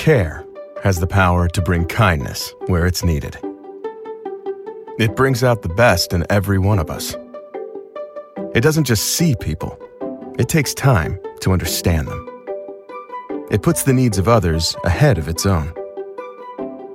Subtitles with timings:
[0.00, 0.46] Care
[0.82, 3.36] has the power to bring kindness where it's needed.
[4.98, 7.14] It brings out the best in every one of us.
[8.54, 9.78] It doesn't just see people,
[10.38, 12.46] it takes time to understand them.
[13.50, 15.70] It puts the needs of others ahead of its own.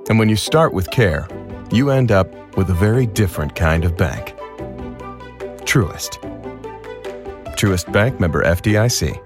[0.08, 1.28] And when you start with care,
[1.70, 4.34] you end up with a very different kind of bank.
[5.62, 6.18] Truist.
[7.56, 9.22] Truest Bank member FDIC.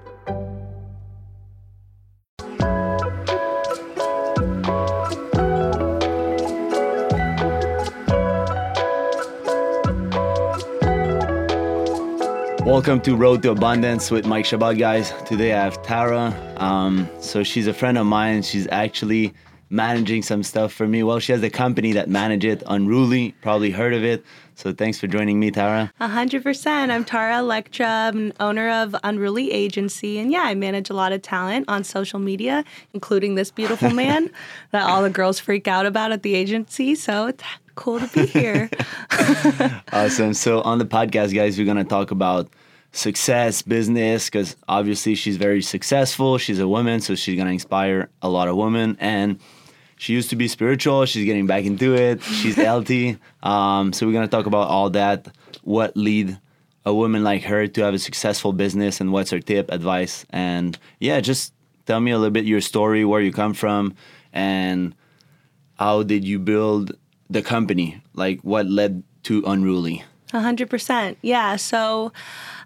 [12.71, 15.11] Welcome to Road to Abundance with Mike Shabbat, guys.
[15.25, 16.33] Today I have Tara.
[16.55, 18.43] Um, so she's a friend of mine.
[18.43, 19.33] She's actually
[19.69, 21.03] managing some stuff for me.
[21.03, 23.35] Well, she has a company that manages it, Unruly.
[23.41, 24.23] Probably heard of it.
[24.55, 25.91] So thanks for joining me, Tara.
[25.99, 26.93] Hundred percent.
[26.93, 27.85] I'm Tara Electra.
[27.85, 32.19] I'm owner of Unruly Agency, and yeah, I manage a lot of talent on social
[32.19, 32.63] media,
[32.93, 34.29] including this beautiful man
[34.71, 36.95] that all the girls freak out about at the agency.
[36.95, 37.43] So it's
[37.75, 38.69] cool to be here.
[39.91, 40.33] awesome.
[40.33, 42.47] So on the podcast, guys, we're gonna talk about
[42.91, 46.37] success, business, because obviously she's very successful.
[46.37, 49.39] She's a woman, so she's gonna inspire a lot of women and
[50.01, 51.05] she used to be spiritual.
[51.05, 52.23] She's getting back into it.
[52.23, 53.19] She's healthy.
[53.43, 55.27] Um, so we're gonna talk about all that.
[55.63, 56.39] What lead
[56.83, 60.77] a woman like her to have a successful business, and what's her tip, advice, and
[60.99, 61.53] yeah, just
[61.85, 63.93] tell me a little bit your story, where you come from,
[64.33, 64.95] and
[65.77, 66.93] how did you build
[67.29, 68.01] the company?
[68.15, 70.03] Like what led to Unruly?
[70.33, 71.17] A hundred percent.
[71.21, 71.55] Yeah.
[71.57, 72.13] So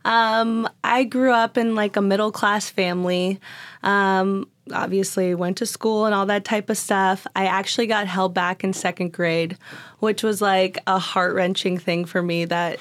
[0.03, 3.39] um, I grew up in like a middle class family.
[3.83, 7.27] Um, obviously went to school and all that type of stuff.
[7.35, 9.58] I actually got held back in second grade,
[9.99, 12.80] which was like a heart wrenching thing for me that,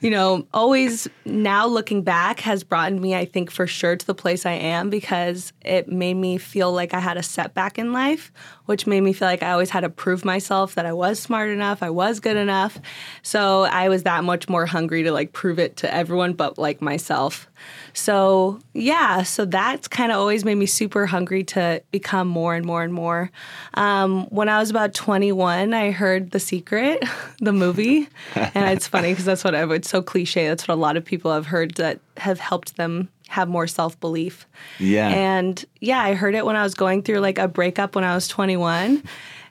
[0.00, 4.14] you know, always now looking back has brought me, I think, for sure to the
[4.14, 8.32] place I am because it made me feel like I had a setback in life,
[8.66, 11.50] which made me feel like I always had to prove myself that I was smart
[11.50, 12.78] enough, I was good enough.
[13.22, 16.80] So I was that much more hungry to like prove it to everyone but like
[16.80, 17.48] myself.
[17.92, 22.66] So, yeah, so that's kind of always made me super hungry to become more and
[22.66, 23.30] more and more.
[23.74, 27.04] Um, when I was about 21, I heard The Secret,
[27.38, 28.08] the movie.
[28.34, 30.48] and it's funny because that's what I would, so cliche.
[30.48, 33.98] That's what a lot of people have heard that have helped them have more self
[34.00, 34.46] belief.
[34.78, 35.08] Yeah.
[35.08, 38.14] And yeah, I heard it when I was going through like a breakup when I
[38.14, 39.02] was 21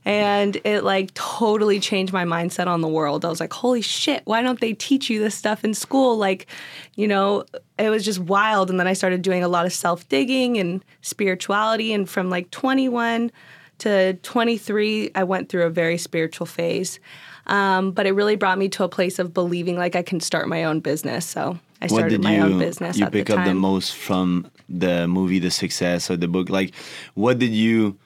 [0.06, 3.24] and it like totally changed my mindset on the world.
[3.24, 6.18] I was like, holy shit, why don't they teach you this stuff in school?
[6.18, 6.48] Like,
[6.96, 7.46] you know,
[7.80, 8.70] it was just wild.
[8.70, 11.94] And then I started doing a lot of self digging and spirituality.
[11.94, 13.32] And from like 21
[13.80, 17.00] to 23, I went through a very spiritual phase.
[17.48, 20.48] Um, but it really brought me to a place of believing like I can start
[20.48, 21.26] my own business.
[21.26, 22.98] So I started my you, own business.
[22.98, 26.50] You pick the up the most from the movie, The Success, or the book.
[26.50, 26.74] Like,
[27.16, 27.98] what did you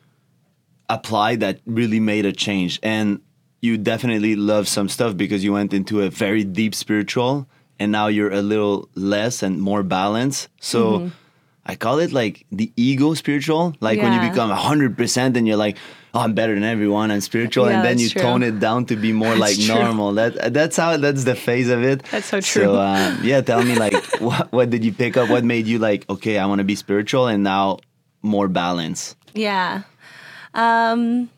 [0.89, 2.79] apply that really made a change?
[2.83, 3.21] And
[3.61, 7.47] you definitely love some stuff because you went into a very deep spiritual,
[7.79, 10.49] and now you're a little less and more balanced.
[10.59, 10.99] So.
[10.99, 11.07] Mm-hmm.
[11.69, 13.75] I call it like the ego spiritual.
[13.81, 14.03] Like yeah.
[14.05, 15.77] when you become 100% and you're like,
[16.13, 17.67] oh, I'm better than everyone and spiritual.
[17.67, 18.21] Yeah, and then you true.
[18.21, 19.75] tone it down to be more like true.
[19.75, 20.13] normal.
[20.13, 22.03] That That's how, that's the phase of it.
[22.03, 22.63] That's so true.
[22.63, 25.29] So, uh, yeah, tell me like, what, what did you pick up?
[25.29, 27.79] What made you like, okay, I want to be spiritual and now
[28.21, 29.17] more balance?
[29.33, 29.83] Yeah.
[30.57, 31.29] Um,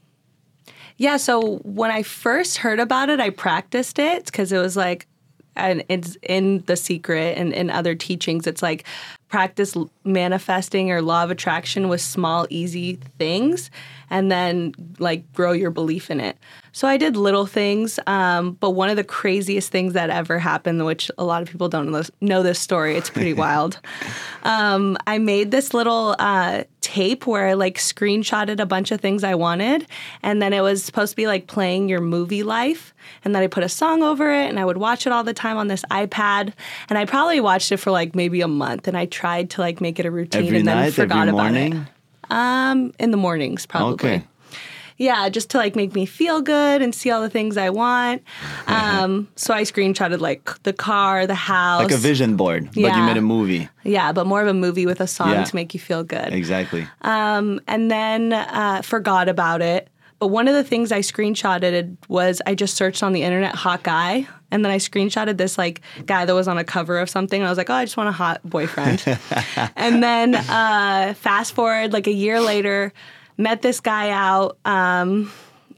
[0.97, 5.07] yeah, so when I first heard about it, I practiced it because it was like,
[5.55, 8.85] and it's in the secret and in other teachings, it's like
[9.29, 13.69] practice manifesting or law of attraction with small, easy things
[14.09, 16.37] and then like grow your belief in it.
[16.71, 20.85] So I did little things, um, but one of the craziest things that ever happened,
[20.85, 23.79] which a lot of people don't know this story, it's pretty wild.
[24.43, 29.23] Um, I made this little uh, tape where I like screenshotted a bunch of things
[29.23, 29.87] I wanted,
[30.23, 32.93] and then it was supposed to be like playing your movie life.
[33.25, 35.33] And then I put a song over it, and I would watch it all the
[35.33, 36.53] time on this iPad.
[36.89, 39.81] And I probably watched it for like maybe a month, and I tried to like
[39.81, 41.73] make it a routine, every and then night, forgot about morning?
[41.73, 42.31] it.
[42.31, 43.93] Um, in the mornings, probably.
[43.93, 44.23] Okay.
[44.95, 48.23] Yeah, just to like make me feel good and see all the things I want.
[48.67, 53.01] Um, so I screenshotted like the car, the house, like a vision board, but you
[53.01, 53.67] made a movie.
[53.83, 55.43] Yeah, but more of a movie with a song yeah.
[55.43, 56.31] to make you feel good.
[56.33, 56.87] Exactly.
[57.01, 59.89] Um, and then uh, forgot about it.
[60.19, 63.81] But one of the things I screenshotted was I just searched on the internet hot
[63.83, 67.39] guy and then I screenshotted this like guy that was on a cover of something
[67.41, 69.03] and I was like, "Oh, I just want a hot boyfriend."
[69.75, 72.93] and then uh, fast forward like a year later,
[73.37, 74.57] met this guy out.
[74.65, 75.31] Um,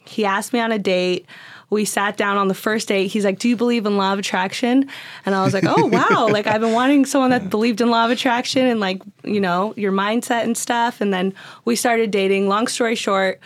[0.06, 1.25] he asked me on a date.
[1.69, 3.07] we sat down on the first date.
[3.07, 4.89] He's like, Do you believe in law of attraction?
[5.25, 6.27] And I was like, Oh, wow.
[6.29, 9.74] like, I've been wanting someone that believed in law of attraction and, like, you know,
[9.77, 11.00] your mindset and stuff.
[11.00, 11.33] And then
[11.63, 12.50] we started dating.
[12.50, 13.39] Long story short,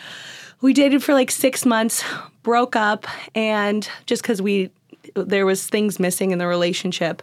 [0.61, 2.03] we dated for like six months,
[2.41, 3.05] broke up,
[3.35, 4.71] and just because we,
[5.15, 7.21] there was things missing in the relationship.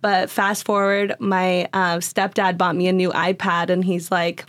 [0.00, 4.44] But fast forward, my uh, stepdad bought me a new iPad, and he's like,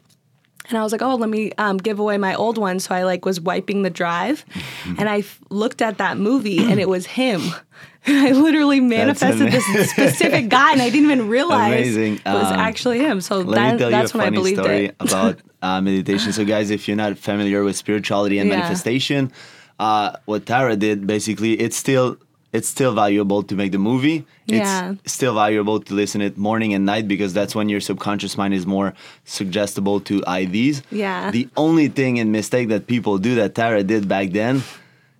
[0.69, 2.79] and I was like, oh, let me um, give away my old one.
[2.79, 4.45] So I like was wiping the drive,
[4.97, 7.41] and I f- looked at that movie, and it was him.
[8.07, 12.15] I literally manifested this specific guy, and I didn't even realize Amazing.
[12.15, 13.21] it was Um, actually him.
[13.21, 14.95] So Let that, me tell that's you a when I believed story it.
[14.99, 16.31] about uh, meditation.
[16.33, 18.55] So, guys, if you're not familiar with spirituality and Yeah.
[18.57, 19.31] manifestation,
[19.79, 22.17] uh, what Tara did basically, it's still
[22.53, 24.25] it's still valuable to make the movie.
[24.45, 24.95] Yeah.
[25.03, 28.53] It's still valuable to listen it morning and night because that's when your subconscious mind
[28.53, 28.93] is more
[29.23, 30.81] suggestible to IVs.
[30.91, 31.31] Yeah.
[31.31, 34.63] The only thing and mistake that people do that Tara did back then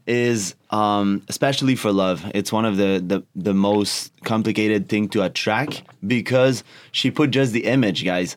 [0.08, 5.22] is um, especially for love it's one of the, the the most complicated thing to
[5.22, 8.36] attract because she put just the image guys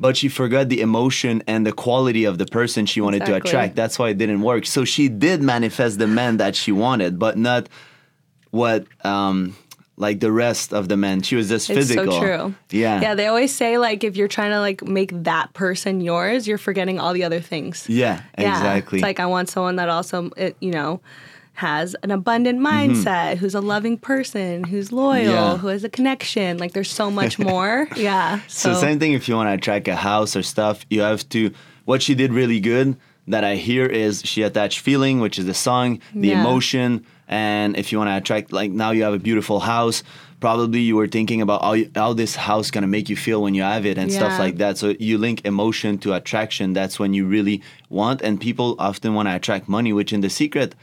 [0.00, 3.76] but she forgot the emotion and the quality of the person she wanted to attract
[3.76, 7.36] that's why it didn't work so she did manifest the man that she wanted but
[7.36, 7.68] not
[8.52, 9.56] what um
[9.98, 12.54] like the rest of the men she was just It's physical so true.
[12.70, 16.46] yeah Yeah, they always say like if you're trying to like make that person yours,
[16.48, 17.86] you're forgetting all the other things.
[17.88, 18.56] yeah Yeah.
[18.56, 21.00] exactly It's like I want someone that also, it, you know,
[21.54, 25.30] has an abundant mindset, who's a loving person, who's loyal, Mm-hmm.
[25.30, 25.56] Yeah.
[25.58, 26.56] who has a connection.
[26.58, 27.86] Like there's so much more.
[27.96, 28.40] yeah.
[28.48, 31.52] So, same thing if you want to attract a house or stuff, you have to
[31.84, 32.96] what she did really good
[33.28, 36.40] that I hear is she attached feeling, which is the song, the Yeah.
[36.40, 39.98] emotion, and if you want to attract like now you have a beautiful house,
[40.46, 43.54] probably you were thinking about how, you- how this house gonna make you feel when
[43.58, 44.74] you have it and stuff like that.
[44.80, 46.66] So you link emotion to attraction.
[46.78, 47.56] That's when you really
[48.00, 50.74] want, and people often want to attract money, which in the secret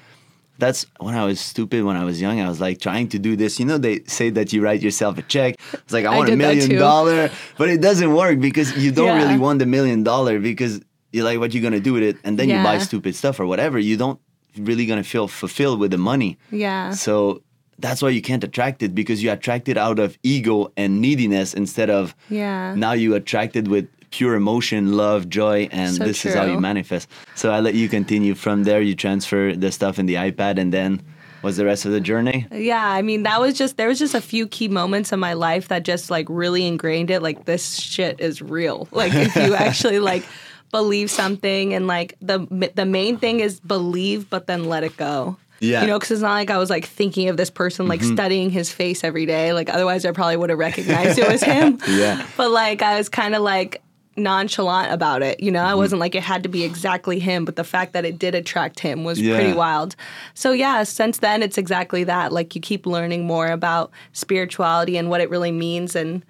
[0.64, 2.38] that's when I was stupid when I was young.
[2.42, 3.52] I was like trying to do this.
[3.62, 5.52] You know, they say that you write yourself a check.
[5.84, 7.30] It's like I I want a million dollar,
[7.60, 9.22] but it doesn't work because you don't Yeah.
[9.22, 10.74] really want the million dollar because
[11.14, 12.18] you're like, what you gonna do with it?
[12.26, 13.78] And then you buy stupid stuff or whatever.
[13.80, 14.20] You don't
[14.58, 16.38] really gonna feel fulfilled with the money.
[16.52, 16.92] Yeah.
[16.92, 17.42] So
[17.78, 21.54] that's why you can't attract it because you attract it out of ego and neediness
[21.54, 22.76] instead of Yeah.
[22.76, 26.60] now you attract it with pure emotion, love, joy, and So this is how you
[26.60, 27.08] manifest.
[27.36, 28.82] So I let you continue from there.
[28.82, 31.02] You transfer the stuff in the iPad, and then
[31.44, 32.46] was the rest of the journey?
[32.52, 35.34] Yeah, I mean that was just there was just a few key moments in my
[35.34, 37.22] life that just like really ingrained it.
[37.22, 38.88] Like this shit is real.
[38.92, 40.26] Like if you actually like
[40.72, 42.40] believe something and like the
[42.76, 45.38] the main thing is believe, but then let it go.
[45.62, 45.78] Yeah.
[45.80, 45.82] Mm-hmm.
[45.84, 48.50] You know, because it's not like I was like thinking of this person, like studying
[48.50, 49.52] his face every day.
[49.52, 51.80] Like otherwise, I probably would have recognized it was him.
[51.88, 52.26] Yeah.
[52.38, 53.82] But like I was kind of like
[54.16, 55.40] nonchalant about it.
[55.42, 55.72] You know, Mm-hmm.
[55.72, 58.36] I wasn't like it had to be exactly him, but the fact that it did
[58.36, 59.36] attract him was Yeah.
[59.36, 59.96] pretty wild.
[60.34, 62.32] So yeah, since then it's exactly that.
[62.32, 66.24] Like you keep learning more about spirituality and what it really means and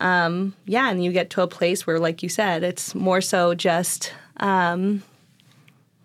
[0.00, 3.54] um yeah, and you get to a place where like you said, it's more so
[3.54, 5.02] just um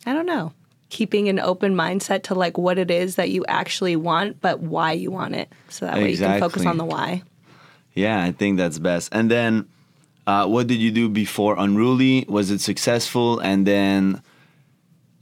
[0.06, 0.53] I don't know,
[0.89, 4.92] keeping an open mindset to like what it is that you actually want, but why
[4.92, 5.51] you want it.
[5.69, 7.24] So that way you can focus on the why.
[7.94, 9.09] Yeah, I think that's best.
[9.12, 9.68] And then,
[10.27, 12.25] uh, what did you do before Unruly?
[12.27, 13.39] Was it successful?
[13.39, 14.21] And then,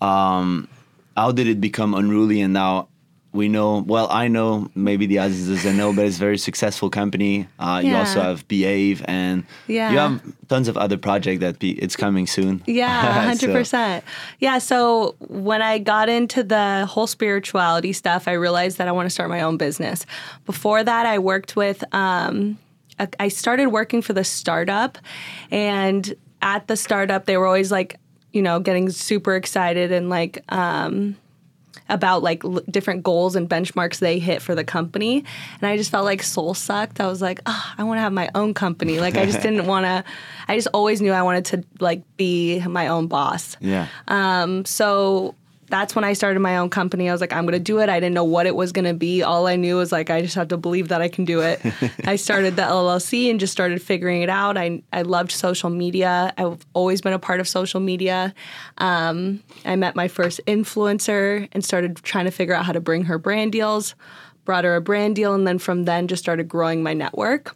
[0.02, 0.68] um,
[1.16, 2.42] how did it become Unruly?
[2.42, 2.90] And now
[3.34, 3.84] we know.
[3.88, 4.70] Well, I know.
[4.76, 7.48] Maybe the others doesn't know, but it's a very successful company.
[7.60, 9.92] Uh, You also have Behave, and Yeah.
[9.92, 12.62] you have tons of other projects that be, it's coming soon.
[12.68, 14.04] Yeah, hundred So- percent.
[14.40, 14.60] Yeah.
[14.60, 19.10] So when I got into the whole spirituality stuff, I realized that I want to
[19.10, 20.06] start my own business.
[20.46, 21.84] Before that, I worked with.
[21.94, 22.58] Um,
[23.00, 25.00] a- I started working for the startup,
[25.50, 27.98] and at the startup, they were always like,
[28.32, 30.44] you know, getting super excited and like.
[30.50, 31.16] Um,
[31.94, 35.24] about like l- different goals and benchmarks they hit for the company.
[35.62, 37.00] And i just felt like soul sucked.
[37.00, 39.00] I was like oh, i want to have my own company.
[39.00, 40.04] Like i just didn't want to
[40.48, 43.56] i just always knew i wanted to like be my own boss.
[43.62, 43.88] Yeah.
[44.08, 45.36] um, so
[45.67, 47.10] that's when I started my own company.
[47.10, 47.89] I was like, I'm going to do it.
[47.89, 49.24] I didn't know what it was going to be.
[49.24, 51.62] All I knew was like, I just have to believe that I can do it.
[52.05, 54.58] I started the LLC and just started figuring it out.
[54.58, 56.34] I, I loved social media.
[56.38, 58.34] I've always been a part of social media.
[58.77, 63.05] Um, I met my first influencer and started trying to figure out how to bring
[63.05, 63.96] her brand deals,
[64.46, 67.55] brought her a brand deal, and then from then just started growing my network.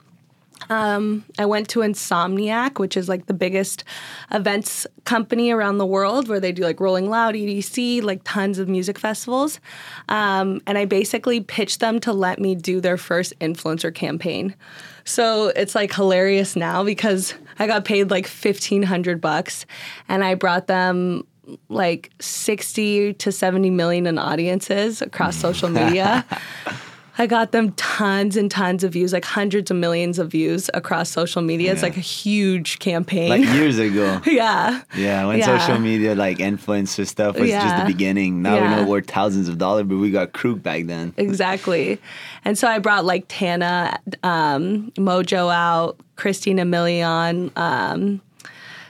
[0.69, 3.83] I went to Insomniac, which is like the biggest
[4.31, 8.67] events company around the world where they do like Rolling Loud, EDC, like tons of
[8.67, 9.59] music festivals.
[10.09, 14.55] Um, and I basically pitched them to let me do their first influencer campaign.
[15.03, 19.65] So it's like hilarious now because I got paid like 1500 bucks
[20.09, 21.25] and I brought them
[21.69, 26.25] like 60 to 70 million in audiences across social media.
[27.19, 31.09] I got them tons and tons of views, like hundreds of millions of views across
[31.09, 31.71] social media.
[31.71, 33.29] It's like a huge campaign.
[33.29, 34.21] Like years ago.
[34.25, 34.81] yeah.
[34.95, 35.57] Yeah, when Yeah.
[35.57, 38.41] social media like influencer stuff was just the beginning.
[38.41, 41.13] Now we know we're thousands of dollars, but we got Krug back then.
[41.17, 41.99] Exactly.
[42.45, 48.21] And so I brought like Tana, um, Mongeau out, Christina Milian, um,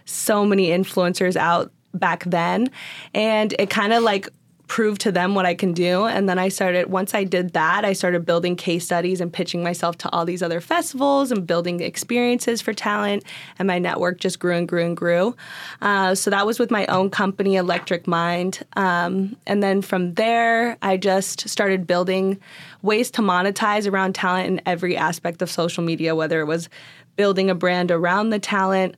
[0.06, 2.70] so many influencers out back then.
[3.14, 4.30] And it kind of like
[4.68, 6.06] proved to them what I can do.
[6.06, 9.64] And then I started, once I did that, I started building case studies and pitching
[9.64, 13.24] myself to all these other festivals and building experiences for talent.
[13.58, 15.36] And my network just grew and grew and grew.
[15.82, 18.66] Uh, so that was with my own company, Electric Mind.
[18.76, 22.40] Um, and then from there, I just started building
[22.82, 26.70] ways to monetize around talent in every aspect of social media, whether it was
[27.16, 28.96] building a brand around the talent,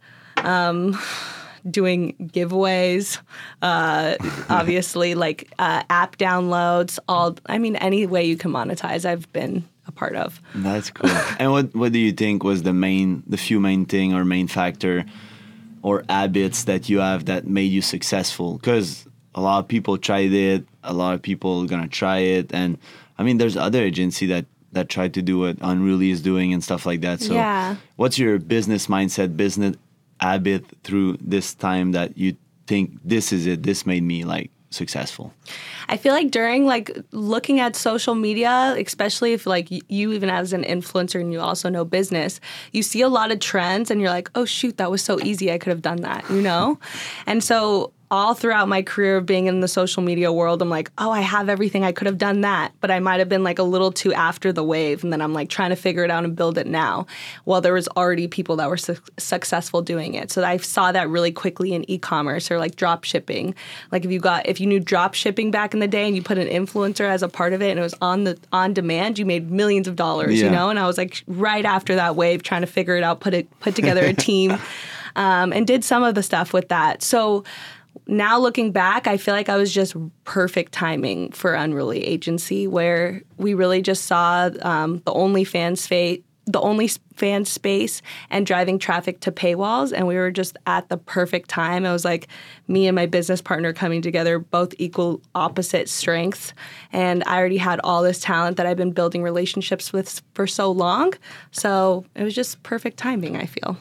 [1.71, 3.19] doing giveaways,
[3.61, 4.15] uh,
[4.49, 9.63] obviously like uh, app downloads, all I mean any way you can monetize, I've been
[9.87, 10.41] a part of.
[10.55, 11.09] That's cool.
[11.39, 14.47] and what what do you think was the main, the few main thing or main
[14.47, 15.05] factor
[15.81, 18.57] or habits that you have that made you successful?
[18.57, 22.77] Because a lot of people tried it, a lot of people gonna try it, and
[23.17, 26.63] I mean, there's other agency that that tried to do what Unruly is doing and
[26.63, 27.19] stuff like that.
[27.21, 27.75] So, Yeah.
[27.95, 29.75] what's your business mindset, business
[30.19, 32.35] habit through this time that you
[32.67, 33.63] think this is it?
[33.63, 35.33] This made me like successful.
[35.87, 40.53] I feel like during like looking at social media, especially if like you even as
[40.53, 42.39] an influencer and you also know business,
[42.71, 45.51] you see a lot of trends and you're like, oh shoot, that was so easy.
[45.51, 46.79] I could have done that, you know?
[47.25, 50.89] and so all throughout my career of being in the social media world, I'm like,
[50.97, 51.83] oh, I have everything.
[51.83, 54.51] I could have done that, but I might have been like a little too after
[54.51, 55.03] the wave.
[55.03, 57.05] And then I'm like trying to figure it out and build it now.
[57.45, 60.31] Well, there was already people that were su- successful doing it.
[60.31, 63.53] So I saw that really quickly in e-commerce or like drop shipping.
[63.91, 66.23] Like if you got, if you knew drop shipping back in the day and you
[66.23, 69.19] put an influencer as a part of it and it was on the, on demand,
[69.19, 70.45] you made millions of dollars, Yeah.
[70.45, 70.71] you know?
[70.71, 73.47] And I was like right after that wave trying to figure it out, put it,
[73.59, 74.57] put together a team
[75.15, 77.03] um, and did some of the stuff with that.
[77.03, 77.43] So
[78.07, 83.21] now looking back, I feel like I was just perfect timing for Unruly Agency, where
[83.37, 88.79] we really just saw um, the only fan space, the only fan space, and driving
[88.79, 91.85] traffic to paywalls, and we were just at the perfect time.
[91.85, 92.27] It was like
[92.67, 96.53] me and my business partner coming together, both equal opposite strengths,
[96.91, 100.71] and I already had all this talent that I've been building relationships with for so
[100.71, 101.13] long.
[101.51, 103.37] So it was just perfect timing.
[103.37, 103.77] I feel.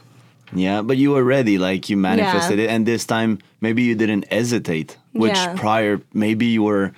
[0.54, 4.30] Yeah, but you were ready, like you manifested it, and this time maybe you didn't
[4.32, 4.96] hesitate.
[5.12, 5.54] Which Yeah.
[5.56, 6.92] prior, maybe you were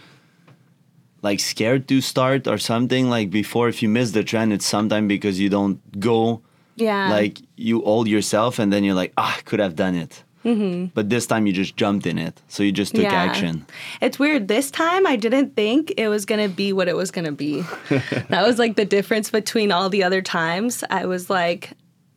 [1.23, 3.11] like scared to start or something.
[3.11, 6.43] Like before, if you miss the trend, it's sometime because you don't go.
[6.77, 7.11] Yeah.
[7.11, 10.25] Like you hold yourself, and then you're like, ah, I could have done it.
[10.45, 10.87] Mm-hmm.
[10.95, 13.13] But this time you just jumped in it, so you just took Yeah.
[13.13, 13.67] action.
[14.01, 14.49] It's weird.
[14.49, 17.33] This time I didn't think it was going to be what it was going to
[17.33, 17.61] be.
[18.31, 20.83] that was like the difference between all the other times.
[20.89, 21.73] I was like,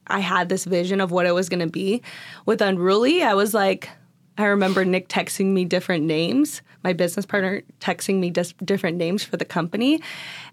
[0.08, 2.02] I had this vision of what it was going to be.
[2.46, 3.90] With Unruly, I was like,
[4.38, 9.24] I remember Nick texting me different names, my business partner texting me dis- different names
[9.24, 10.02] for the company.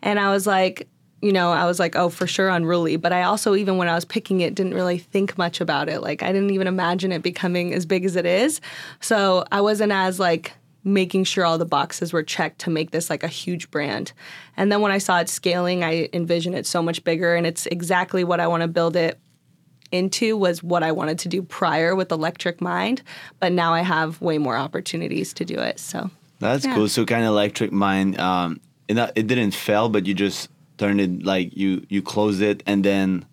[0.02, 0.88] And I was like,
[1.23, 2.97] you know, I was like, oh, for sure Unruly.
[2.97, 6.00] But I also, even when I was picking it, didn't really think much about it.
[6.00, 8.61] Like, I didn't even imagine it becoming as big as it is.
[9.00, 10.52] So I wasn't as like,
[10.85, 14.12] making sure all the boxes were checked to make this like a huge brand.
[14.57, 17.66] And then when I saw it scaling, I envisioned it so much bigger and it's
[17.66, 19.21] exactly what I want to build it
[19.92, 23.02] into was what I wanted to do prior with Electric Mind,
[23.40, 25.78] but now I have way more opportunities to do it.
[25.80, 26.75] So That's Yeah.
[26.75, 26.88] cool.
[26.88, 28.18] So kind of electric mind.
[28.18, 32.62] Um, it, it didn't fail, but you just turned it like you you closed it,
[32.66, 33.26] and then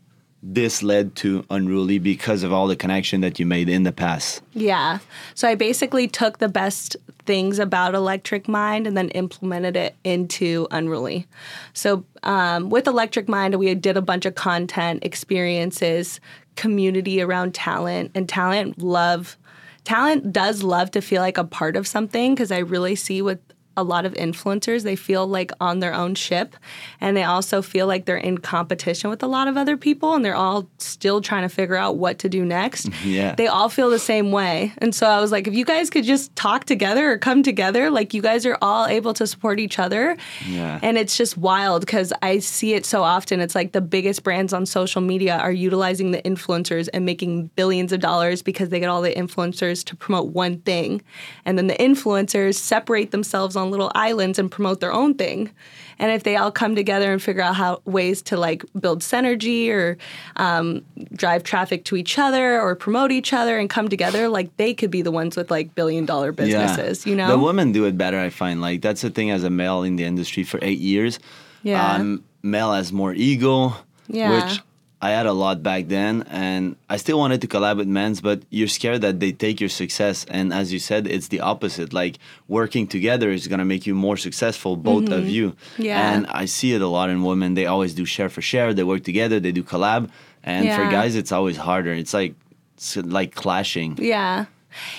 [0.44, 4.42] this led to unruly because of all the connection that you made in the past.
[4.54, 5.00] Yeah.
[5.36, 6.96] So I basically took the best
[7.26, 11.28] things about Electric Mind and then implemented it into Unruly.
[11.74, 16.20] So um, with Electric Mind, we did a bunch of content, experiences,
[16.58, 19.38] community around talent, and talent love.
[19.84, 23.40] Talent does love to feel like a part of something because I really see with
[23.78, 26.56] a lot of influencers, they feel like on their own ship
[27.00, 30.26] and they also feel like they're in competition with a lot of other people and
[30.26, 32.90] they're all still trying to figure out what to do next.
[33.08, 33.36] Yeah.
[33.36, 34.74] They all feel the same way.
[34.80, 37.90] And so I was like, if you guys could just talk together or come together,
[37.90, 40.18] like you guys are all able to support each other.
[40.46, 40.80] Yeah.
[40.82, 43.40] And it's just wild because I see it so often.
[43.40, 47.94] It's like the biggest brands on social media are utilizing the influencers and making billions
[47.94, 51.02] of dollars because they get all the influencers to promote one thing.
[51.46, 55.52] And then the influencers separate themselves online little islands and promote their own thing.
[56.00, 59.70] And if they all come together and figure out how ways to like build synergy
[59.70, 59.98] or
[60.36, 64.74] um, drive traffic to each other or promote each other and come together, like they
[64.74, 67.06] could be the ones with like billion dollar businesses.
[67.06, 68.20] You know, the women do it better.
[68.20, 71.20] I find like that's the thing as a male in the industry for eight years.
[71.64, 71.96] Yeah.
[71.96, 73.74] um, male has more ego.
[74.10, 74.46] Yeah.
[74.46, 74.62] which
[75.00, 78.42] I had a lot back then, and I still wanted to collab with men's, but
[78.50, 80.26] you're scared that they take your success.
[80.28, 81.94] And as you said, it's the opposite.
[81.94, 85.52] Like working together is gonna make you more successful, both of you.
[85.52, 85.82] Mm-hmm.
[85.84, 86.14] Yeah.
[86.14, 87.54] And I see it a lot in women.
[87.54, 88.74] They always do share for share.
[88.74, 89.40] They work together.
[89.40, 90.10] They do collab.
[90.44, 91.94] And for guys, it's always harder.
[91.94, 92.34] It's like
[92.76, 93.98] it's like clashing.
[94.02, 94.46] Yeah.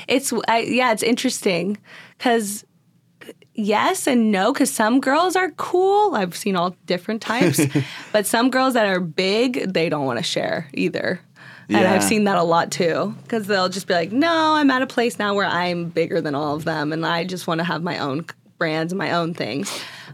[0.06, 1.78] It's I, yeah, it's interesting
[2.18, 2.64] cuz
[3.58, 6.14] yes and no cuz some girls are cool.
[6.14, 7.60] I've seen all different types.
[8.12, 11.20] but some girls that are big, they don't want to share either.
[11.70, 14.80] And I've seen that a lot too cuz they'll just be like, "No, I'm at
[14.80, 17.64] a place now where I'm bigger than all of them and I just want to
[17.64, 18.24] have my own
[18.56, 19.70] brands and my own things."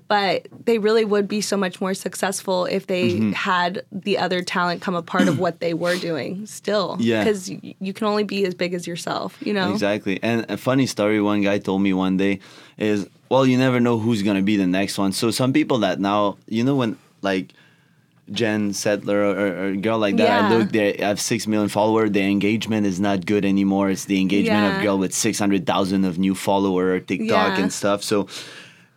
[0.09, 3.33] But they really would be so much more successful if they Mm-hmm.
[3.33, 6.97] had the other talent come a part of what they were doing still.
[7.01, 7.23] Yeah.
[7.25, 7.49] Because
[7.87, 9.73] you can only be as big as yourself, you know?
[9.73, 10.19] Exactly.
[10.23, 12.41] And a funny story one guy told me one day
[12.77, 15.13] is, well, you never know who's going to be the next one.
[15.13, 17.53] So some people that now, you know, when like
[18.31, 20.49] Jen Selter or, or a girl like that, I Yeah.
[20.59, 22.11] look, they have 6 million followers.
[22.11, 23.91] Their engagement is not good anymore.
[23.91, 24.77] It's the engagement Yeah.
[24.77, 27.63] of girl with 600,000 of new follower TikTok Yeah.
[27.65, 28.03] and stuff.
[28.03, 28.27] So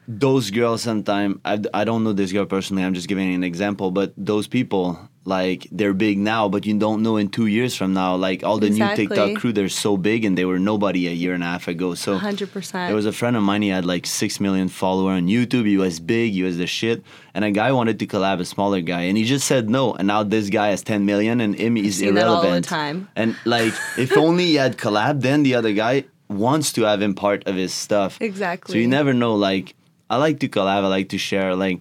[0.07, 3.91] those girls sometimes I, I don't know this girl personally i'm just giving an example
[3.91, 7.93] but those people like they're big now but you don't know in two years from
[7.93, 9.03] now like all the Exactly.
[9.03, 11.67] new tiktok crew they're so big and they were nobody a year and a half
[11.67, 12.71] ago so 100%.
[12.87, 15.75] there was a friend of mine he had like 6 million follower on youtube he
[15.77, 17.03] was big he was the shit
[17.33, 20.07] and a guy wanted to collab a smaller guy and he just said no and
[20.07, 23.09] now this guy has 10 million and him is seen that all the irrelevant time.
[23.17, 27.13] and like if only he had collab then the other guy wants to have him
[27.13, 28.71] part of his stuff Exactly.
[28.73, 29.75] so you never know like
[30.09, 31.79] i like to collab i like to share like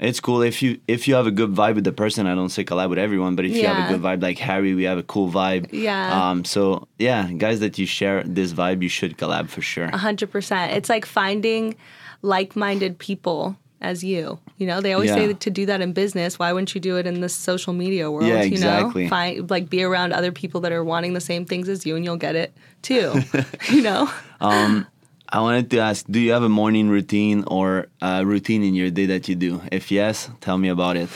[0.00, 2.48] it's cool if you if you have a good vibe with the person i don't
[2.48, 4.98] say collab with everyone but if you have a good vibe like harry we have
[4.98, 6.30] a cool vibe Yeah.
[6.30, 10.70] um so yeah guys that you share this vibe you should collab for sure 100%.
[10.76, 11.74] It's like finding
[12.22, 14.38] like minded people as you.
[14.58, 15.14] You know, they always Yeah.
[15.16, 16.38] say that to do that in business.
[16.38, 18.28] Why wouldn't you do it in the social media world?
[18.28, 19.04] Yeah, You exactly.
[19.04, 21.96] know, find like be around other people that are wanting the same things as you,
[21.96, 22.52] and you'll get it
[22.82, 23.22] too.
[23.72, 24.10] you know,
[25.32, 28.90] I wanted to ask, do you have a morning routine or a routine in your
[28.90, 29.62] day that you do?
[29.70, 31.08] If yes, tell me about it.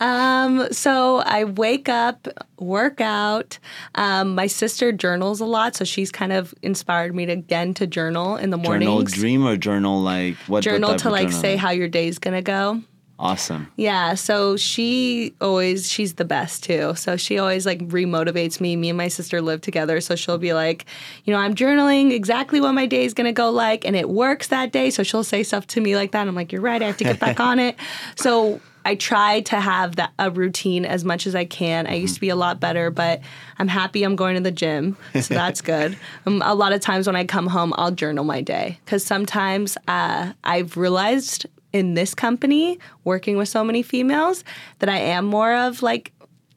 [0.00, 3.58] um, so I wake up, work out.
[3.94, 7.86] Um, my sister journals a lot, so she's kind of inspired me to again to
[7.86, 8.88] journal in the morning.
[8.88, 10.58] Journal dream or journal like what?
[10.58, 11.40] what Journal type to like journal?
[11.40, 12.82] say how your day's gonna go.
[13.18, 13.72] Awesome.
[13.76, 16.94] Yeah, so she always she's the best too.
[16.96, 18.76] So she always like remotivates me.
[18.76, 20.84] Me and my sister live together, so she'll be like,
[21.24, 24.48] you know, I'm journaling exactly what my day is gonna go like, and it works
[24.48, 24.90] that day.
[24.90, 26.28] So she'll say stuff to me like that.
[26.28, 26.82] I'm like, you're right.
[26.82, 27.76] I have to get back on it.
[28.16, 31.88] So I try to have that a routine as much as I can.
[31.88, 33.20] I used to be a lot better, but
[33.58, 35.98] I'm happy I'm going to the gym, so that's good.
[36.24, 39.76] Um, a lot of times when I come home, I'll journal my day because sometimes
[39.88, 44.44] uh, I've realized in this company, working with so many females,
[44.78, 46.12] that I am more of like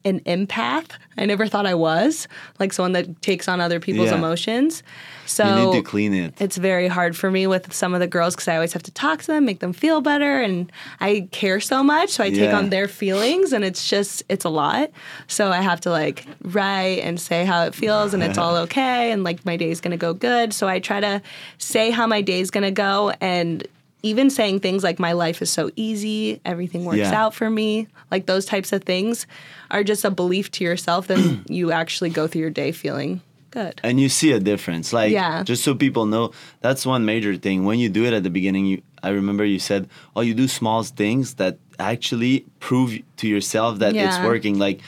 [0.06, 0.92] an empath.
[1.18, 2.26] I never thought I was
[2.58, 4.18] like someone that takes on other people's Yeah.
[4.18, 4.82] emotions.
[5.26, 6.34] So you need to clean it.
[6.40, 8.92] it's very hard for me with some of the girls because I always have to
[8.92, 12.10] talk to them, make them feel better, and I care so much.
[12.12, 14.90] So I take on their feelings, and it's just it's a lot.
[15.28, 19.12] So I have to like write and say how it feels, and it's all okay,
[19.12, 20.54] and like my day's gonna go good.
[20.54, 21.22] So I try to
[21.58, 23.68] say how my day's gonna go, and
[24.02, 27.14] even saying things like my life is so easy, everything works Yeah.
[27.22, 29.28] out for me, like those types of things
[29.72, 31.08] are just a belief to yourself.
[31.08, 33.82] Then you actually go through your day feeling good.
[33.84, 35.42] and you see a difference like Yeah.
[35.44, 36.32] just so people know
[36.62, 39.58] that's one major thing when you do it at the beginning you i remember you
[39.58, 44.82] said oh you do small things that actually prove to yourself that it's working like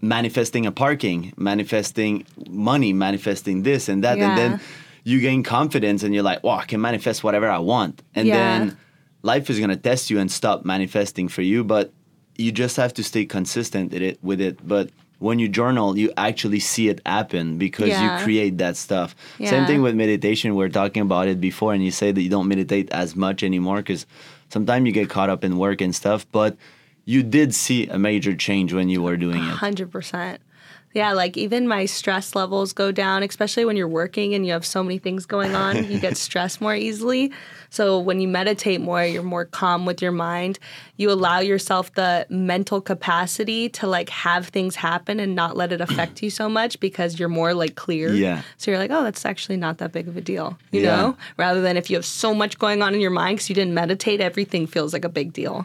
[0.00, 4.60] manifesting a parking manifesting money manifesting this and that and then
[5.08, 8.36] you gain confidence and you're like wow i can manifest whatever i want and Yeah.
[8.40, 8.60] then
[9.32, 11.86] life is going to test you and stop manifesting for you but
[12.44, 14.86] you just have to stay consistent with it with it but
[15.26, 18.02] when you journal you actually see it happen because Yeah.
[18.04, 19.08] you create that stuff
[19.52, 22.30] same thing with meditation we are talking about it before and you say that you
[22.36, 24.02] don't meditate as much anymore because
[24.56, 26.52] sometimes you get caught up in work and stuff but
[27.14, 30.38] you did see a major change when you were doing it Hundred percent.
[30.98, 34.66] Yeah, like even my stress levels go down, especially when you're working and you have
[34.66, 35.72] so many things going on.
[35.90, 37.30] you get stressed more easily.
[37.70, 40.58] So when you meditate more, you're more calm with your mind.
[40.96, 45.80] You allow yourself the mental capacity to like have things happen and not let it
[45.80, 48.12] affect you so much because you're more like clear.
[48.12, 48.42] Yeah.
[48.56, 50.96] So you're like, oh, that's actually not that big of a deal, you Yeah.
[50.96, 51.16] know?
[51.36, 53.74] Rather than if you have so much going on in your mind because you didn't
[53.74, 55.56] meditate, everything feels like a big deal.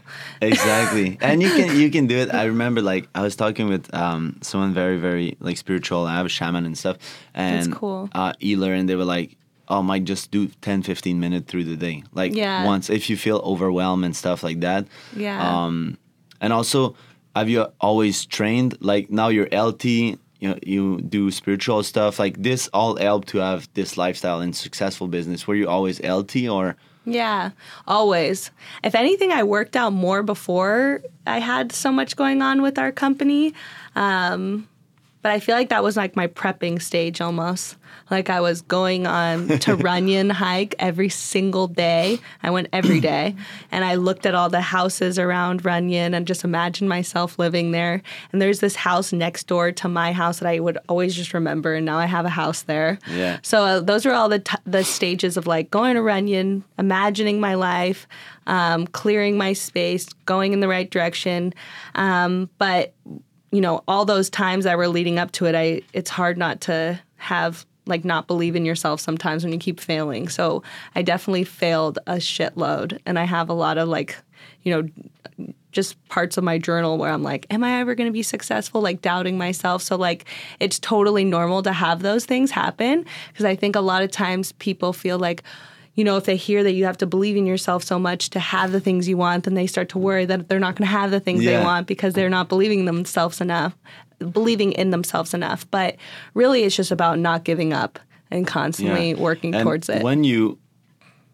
[0.41, 3.85] exactly and you can you can do it i remember like i was talking with
[4.03, 6.97] um someone very very like spiritual i have a shaman and stuff
[7.33, 8.09] and cool.
[8.13, 9.29] uh and they were like
[9.67, 12.65] oh might just do 10 15 minutes through the day like Yeah.
[12.65, 15.39] once if you feel overwhelmed and stuff like that Yeah.
[15.65, 15.97] um
[16.41, 16.95] and also
[17.35, 19.85] have you always trained like now you're lt
[20.43, 24.53] you know, you do spiritual stuff like this all help to have this lifestyle and
[24.55, 27.51] successful business were you always lt or Yeah,
[27.85, 28.51] always.
[28.83, 32.93] If anything, I worked out more before I had so much going on with our
[32.93, 33.51] company.
[33.95, 34.67] Um,
[35.23, 37.77] but I feel like that was like my prepping stage almost.
[38.11, 42.19] Like I was going on to Runyon hike every single day.
[42.43, 43.35] I went every day
[43.71, 48.01] and I looked at all the houses around Runyon and just imagined myself living there.
[48.33, 51.73] And there's this house next door to my house that I would always just remember.
[51.75, 52.99] And now I have a house there.
[53.09, 53.39] Yeah.
[53.43, 57.39] So uh, those are all the t- the stages of like going to Runyon, imagining
[57.39, 58.07] my life,
[58.45, 61.53] um, clearing my space, going in the right direction.
[61.95, 62.93] Um, but
[63.53, 66.59] you know, all those times that were leading up to it, I it's hard not
[66.61, 70.27] to have like not believe in yourself sometimes when you keep failing.
[70.27, 70.63] So
[70.95, 74.17] I definitely failed a shitload, and I have a lot of like,
[74.63, 78.13] you know, just parts of my journal where I'm like, am I ever going to
[78.13, 78.81] be successful?
[78.81, 79.83] Like doubting myself.
[79.83, 80.25] So like
[80.59, 84.53] it's totally normal to have those things happen because I think a lot of times
[84.53, 85.43] people feel like
[85.95, 88.39] you know, if they hear that you have to believe in yourself so much to
[88.39, 90.91] have the things you want, then they start to worry that they're not going to
[90.91, 93.75] have the things they want because they're not believing themselves enough,
[94.17, 95.69] believing in themselves enough.
[95.69, 95.97] But
[96.33, 97.99] really, it's just about not giving up
[98.31, 100.01] and constantly working And towards it.
[100.01, 100.57] When you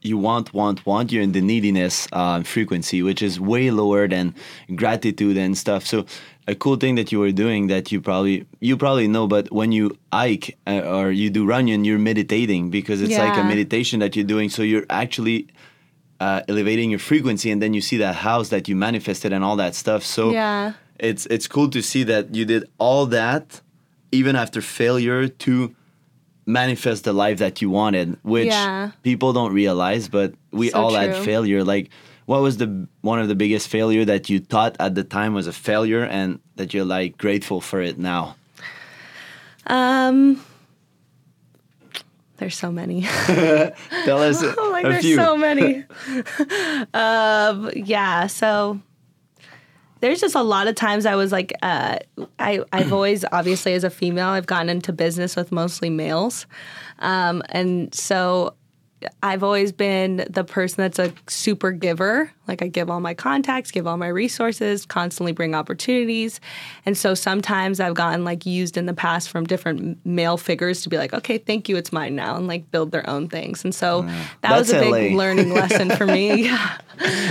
[0.02, 4.34] you want, want, want, you're in the neediness uh, frequency, which is way lower than
[4.76, 5.86] gratitude and stuff.
[5.86, 6.06] So
[6.54, 8.36] a cool thing that you were doing that you probably
[8.68, 13.00] you probably know, but when you hike uh, or you do runyon, you're meditating because
[13.04, 14.50] it's like a meditation that you're doing.
[14.50, 15.40] So you're actually
[16.26, 19.58] uh, elevating your frequency, and then you see that house that you manifested and all
[19.58, 20.02] that stuff.
[20.04, 20.74] So Yeah.
[21.10, 23.62] it's it's cool to see that you did all that
[24.12, 25.76] even after failure to
[26.50, 28.92] manifest the life that you wanted which Yeah.
[29.04, 31.90] people don't realize but we So all had failure like
[32.26, 32.68] what was the
[33.02, 36.40] one of the biggest failure that you thought at the time was a failure and
[36.58, 38.36] that you're like grateful for it now
[39.70, 40.42] Um,
[42.38, 43.02] there's so many.
[44.08, 45.84] tell us Oh, like a there's few so many.
[46.94, 48.80] um, yeah, so
[50.02, 52.00] there's just a lot of times I was like, uh,
[52.40, 56.46] I I've always obviously as a female I've gotten into business with mostly males,
[57.00, 58.54] um, and so
[59.24, 62.32] I've always been the person that's a super giver.
[62.48, 66.42] Like I give all my contacts, give all my resources, constantly bring opportunities.
[66.86, 70.90] And so sometimes I've gotten like used in the past from different male figures to
[70.90, 73.64] be like, okay, thank you, it's mine now, and like build their own things.
[73.64, 74.02] And so
[74.42, 75.18] that was a That's big LA.
[75.18, 76.50] learning lesson for me.
[76.50, 76.78] Yeah.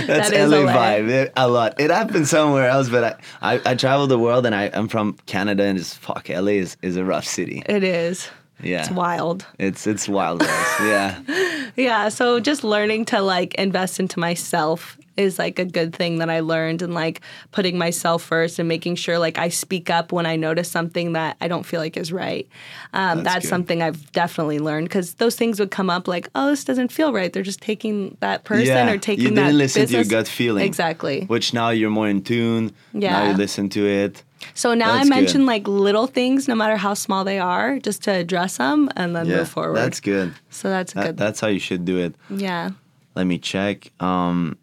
[0.07, 0.71] That's That LA LA.
[0.73, 1.79] vibe a lot.
[1.79, 5.13] It happened somewhere else, but I, I, I travel the world and I, I'm from
[5.27, 7.61] Canada and it's fuck LA is, is a rough city.
[7.67, 8.29] It is.
[8.61, 8.81] Yeah.
[8.81, 9.45] It's wild.
[9.57, 10.41] It's it's wild.
[10.81, 11.19] Yeah.
[11.75, 16.29] Yeah, so just learning to like invest into myself is like a good thing that
[16.29, 20.25] I learned and like putting myself first and making sure like I speak up when
[20.25, 22.47] I notice something that I don't feel like is right.
[22.91, 26.49] Um, That's that's something I've definitely learned because those things would come up like, oh,
[26.49, 27.31] this doesn't feel right.
[27.31, 28.91] They're just taking that person yeah.
[28.91, 30.07] or taking you didn't that listen business.
[30.07, 30.65] to your gut feeling.
[30.65, 31.25] Exactly.
[31.25, 32.73] Which now you're more in tune.
[32.93, 33.31] Now Yeah.
[33.31, 34.23] you listen to it.
[34.53, 35.47] So now That's I mention good.
[35.47, 39.25] like little things, no matter how small they are, just to address them and then
[39.27, 39.37] Yeah.
[39.37, 39.77] move forward.
[39.77, 40.33] That's good.
[40.49, 41.17] so that's That, good.
[41.17, 42.15] that's how you should do it.
[42.29, 42.71] yeah.
[43.15, 43.91] Let me check.
[43.99, 44.57] Um,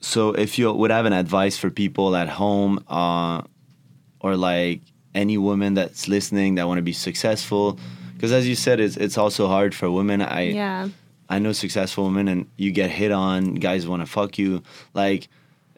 [0.00, 3.42] so if you would have an advice for people at home, uh,
[4.20, 4.80] or like
[5.14, 7.78] any woman that's listening that want to be successful,
[8.14, 10.22] because as you said, it's it's also hard for women.
[10.22, 10.88] I Yeah.
[11.28, 13.54] I know successful women, and you get hit on.
[13.56, 14.62] Guys want to fuck you.
[14.94, 15.28] Like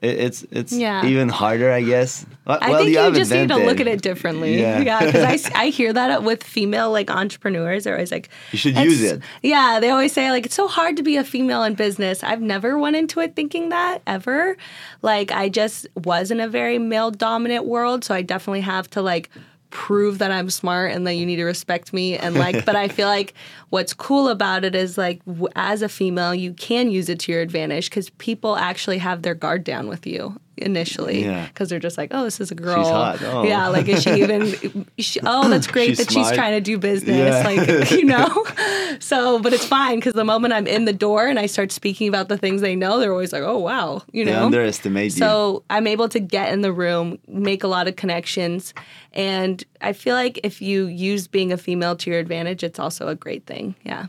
[0.03, 1.05] it, it's it's Yeah.
[1.05, 2.25] even harder, I guess.
[2.47, 4.61] Well, I think you, have just need to look at it differently.
[4.61, 4.81] Yeah.
[4.81, 7.85] Yeah, because I hear that with female like entrepreneurs.
[7.85, 10.97] They're always like, You should use it." Yeah, they always say like it's so hard
[10.97, 12.23] to be a female in business.
[12.23, 14.57] I've never went into it thinking that ever.
[15.03, 19.03] Like I just was in a very male dominant world, so I definitely have to
[19.03, 19.31] like
[19.71, 22.89] prove that I'm smart and that you need to respect me and like but I
[22.97, 23.35] feel like
[23.69, 27.33] what's cool about it is like w- as a female you can use it to
[27.33, 30.41] your advantage cuz people actually have their guard down with you.
[30.59, 31.47] Initially Yeah.
[31.47, 32.85] because they're just like, oh, this is a girl.
[32.85, 33.23] hot.
[33.23, 33.45] Oh.
[33.45, 34.87] Yeah, like is she even?
[34.99, 37.17] She, oh, that's great She's that she's trying to do business.
[37.17, 37.43] Yeah.
[37.45, 38.45] Like you know.
[39.01, 42.09] So, but it's fine because the moment I'm in the door and I start speaking
[42.09, 44.47] about the things they know, they're always like, oh wow, you They know.
[44.47, 45.19] underestimate you.
[45.19, 48.75] So I'm able to get in the room, make a lot of connections,
[49.13, 53.07] and I feel like if you use being a female to your advantage, it's also
[53.09, 53.77] a great thing.
[53.85, 54.07] Yeah.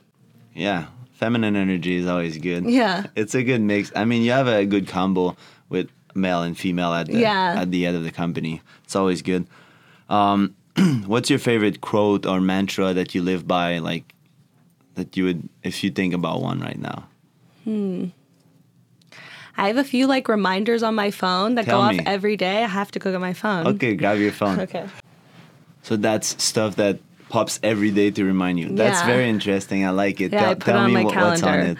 [0.55, 2.65] Yeah, feminine energy is always good.
[2.65, 3.05] Yeah.
[3.15, 3.91] it's a good mix.
[3.95, 5.35] I mean, you have a good combo
[5.69, 7.55] with male and female at the Yeah.
[7.61, 8.61] at the end of the company.
[8.83, 9.47] It's always good.
[10.09, 10.55] Um,
[11.05, 13.79] what's your favorite quote or mantra that you live by?
[13.79, 14.13] Like
[14.95, 17.07] that you would, if you think about one right now.
[17.63, 18.05] Hmm.
[19.57, 21.99] I have a few like reminders on my phone that Tell go me.
[21.99, 22.63] off every day.
[22.63, 23.67] I have to go get my phone.
[23.67, 24.59] Okay, grab your phone.
[24.67, 24.87] Okay.
[25.81, 28.69] So that's stuff that pops every day to remind you.
[28.69, 29.05] That's Yeah.
[29.07, 29.85] very interesting.
[29.85, 30.31] I like it.
[30.31, 31.71] Yeah, tell I put tell it on me my what- what's on calendar.
[31.73, 31.77] it.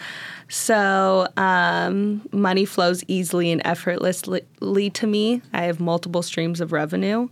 [0.50, 5.42] So, um, money flows easily and effortlessly to me.
[5.52, 7.28] I have multiple streams of revenue.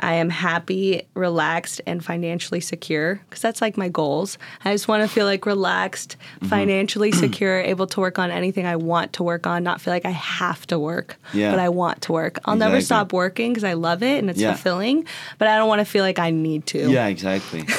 [0.00, 4.38] I am happy, relaxed, and financially secure because that's like my goals.
[4.64, 6.48] I just want to feel like relaxed, Mm-hmm.
[6.48, 10.04] financially secure, able to work on anything I want to work on, not feel like
[10.04, 11.50] I have to work, Yeah.
[11.50, 12.38] but I want to work.
[12.44, 14.52] I'll never stop working because I love it and it's Yeah.
[14.54, 15.06] fulfilling,
[15.38, 16.90] but I don't want to feel like I need to.
[16.90, 17.64] Yeah, exactly.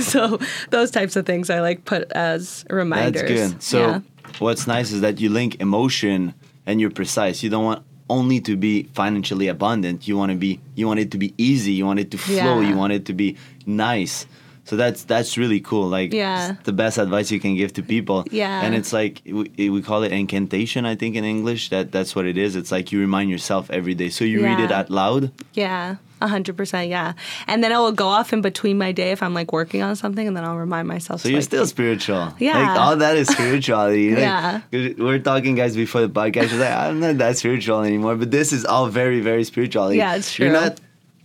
[0.00, 0.38] So,
[0.70, 3.22] those types of things I like put as reminders.
[3.22, 3.62] That's good.
[3.62, 4.00] So Yeah.
[4.40, 6.34] what's nice is that you link emotion
[6.66, 7.42] and you're precise.
[7.42, 10.06] You don't want only to be financially abundant.
[10.06, 11.72] You want to be you want it to be easy.
[11.72, 12.60] You want it to flow.
[12.60, 12.68] Yeah.
[12.68, 14.26] You want it to be nice.
[14.70, 15.88] So that's that's really cool.
[15.88, 16.54] Like Yeah.
[16.62, 18.24] the best advice you can give to people.
[18.30, 18.62] Yeah.
[18.64, 20.86] And it's like we, we call it incantation.
[20.86, 22.54] I think in English that that's what it is.
[22.54, 24.10] It's like you remind yourself every day.
[24.10, 25.32] So you read it out loud.
[25.54, 26.88] Yeah, a hundred percent.
[26.88, 27.14] Yeah,
[27.50, 29.96] and then I will go off in between my day if I'm like working on
[29.96, 31.22] something, and then I'll remind myself.
[31.22, 32.32] So you're like, still spiritual.
[32.38, 32.54] Yeah.
[32.62, 34.10] Like all that is spirituality.
[34.14, 34.60] Like, Yeah.
[34.70, 36.50] We're talking guys before the podcast.
[36.52, 38.14] You're like, I'm not that spiritual anymore.
[38.14, 39.86] But this is all very, very spiritual.
[39.90, 40.46] Like, Yeah, it's true.
[40.46, 40.78] You're not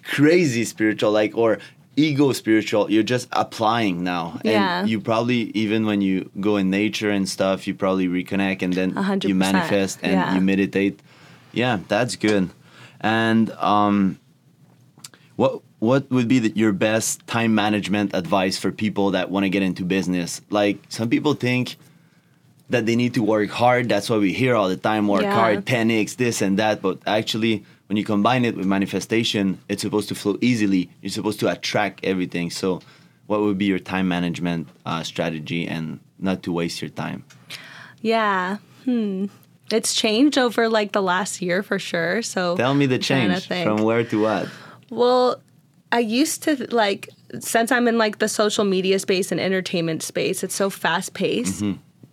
[0.03, 1.59] crazy spiritual, like or
[1.95, 2.89] ego spiritual.
[2.91, 4.39] You're just applying now.
[4.43, 8.73] And you probably even when you go in nature and stuff, you probably reconnect and
[8.73, 10.35] then A hundred you manifest and Yeah.
[10.35, 10.99] you meditate.
[11.53, 12.49] Yeah, that's good.
[13.01, 14.19] And um
[15.35, 19.49] what what would be the, your best time management advice for people that want to
[19.49, 20.41] get into business?
[20.49, 21.75] Like some people think
[22.69, 23.89] that they need to work hard.
[23.89, 25.33] That's what we hear all the time: work Yeah.
[25.33, 26.81] hard, 10x, this and that.
[26.81, 30.89] But actually, when you combine it with manifestation, it's supposed to flow easily.
[31.01, 32.49] You're supposed to attract everything.
[32.49, 32.81] So,
[33.27, 37.23] what would be your time management uh, strategy and not to waste your time?
[38.01, 38.57] Yeah.
[38.85, 39.25] Hmm.
[39.71, 42.21] It's changed over like the last year for sure.
[42.21, 44.47] So Tell me the I'm trying to change from where to what.
[44.91, 45.41] Well,
[45.91, 50.43] I used to like since I'm in like the social media space and entertainment space,
[50.43, 51.63] it's so fast paced.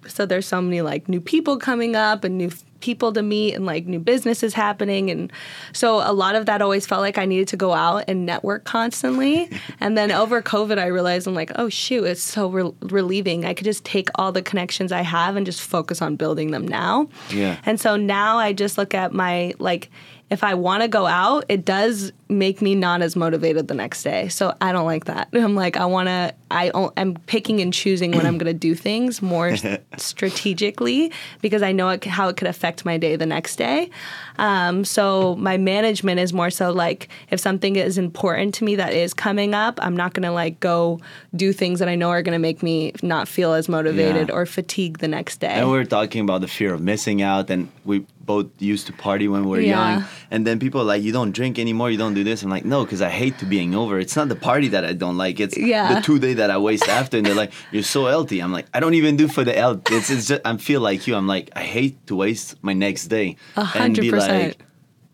[0.06, 2.50] So there's so many like new people coming up and new
[2.82, 5.32] people to meet and like new businesses happening and
[5.72, 8.64] so a lot of that always felt like I needed to go out and network
[8.64, 9.48] constantly.
[9.80, 13.44] and then over COVID I realized I'm like, "Oh shoot, it's so re- relieving.
[13.44, 16.66] I could just take all the connections I have and just focus on building them
[16.66, 17.58] now." Yeah.
[17.64, 19.90] And so now I just look at my like
[20.32, 24.02] if I want to go out, it does make me not as motivated the next
[24.02, 24.28] day.
[24.28, 25.28] So I don't like that.
[25.34, 28.74] I'm like I want to I, I'm picking and choosing when I'm going to do
[28.74, 29.54] things more
[29.96, 33.90] strategically because I know it, how it could affect my day the next day.
[34.38, 38.92] Um, so my management is more so like if something is important to me that
[38.92, 41.00] is coming up, I'm not going to like go
[41.36, 44.34] do things that I know are going to make me not feel as motivated Yeah.
[44.34, 45.48] or fatigued the next day.
[45.48, 48.92] And we were talking about the fear of missing out, and we both used to
[48.92, 49.94] party when we were Yeah.
[49.94, 50.04] young.
[50.30, 51.90] And then people are like, "You don't drink anymore.
[51.90, 53.98] You don't do this." I'm like, "No, because I hate to being over.
[53.98, 55.40] It's not the party that I don't like.
[55.40, 55.94] It's Yeah.
[55.94, 58.66] the two day that I waste after." And they're like, "You're so healthy." I'm like,
[58.72, 59.80] "I don't even do for the health.
[59.90, 61.16] It's, it's just I feel like you.
[61.16, 64.21] I'm like, I hate to waste my next day A and hundred be percent.
[64.28, 64.58] Like,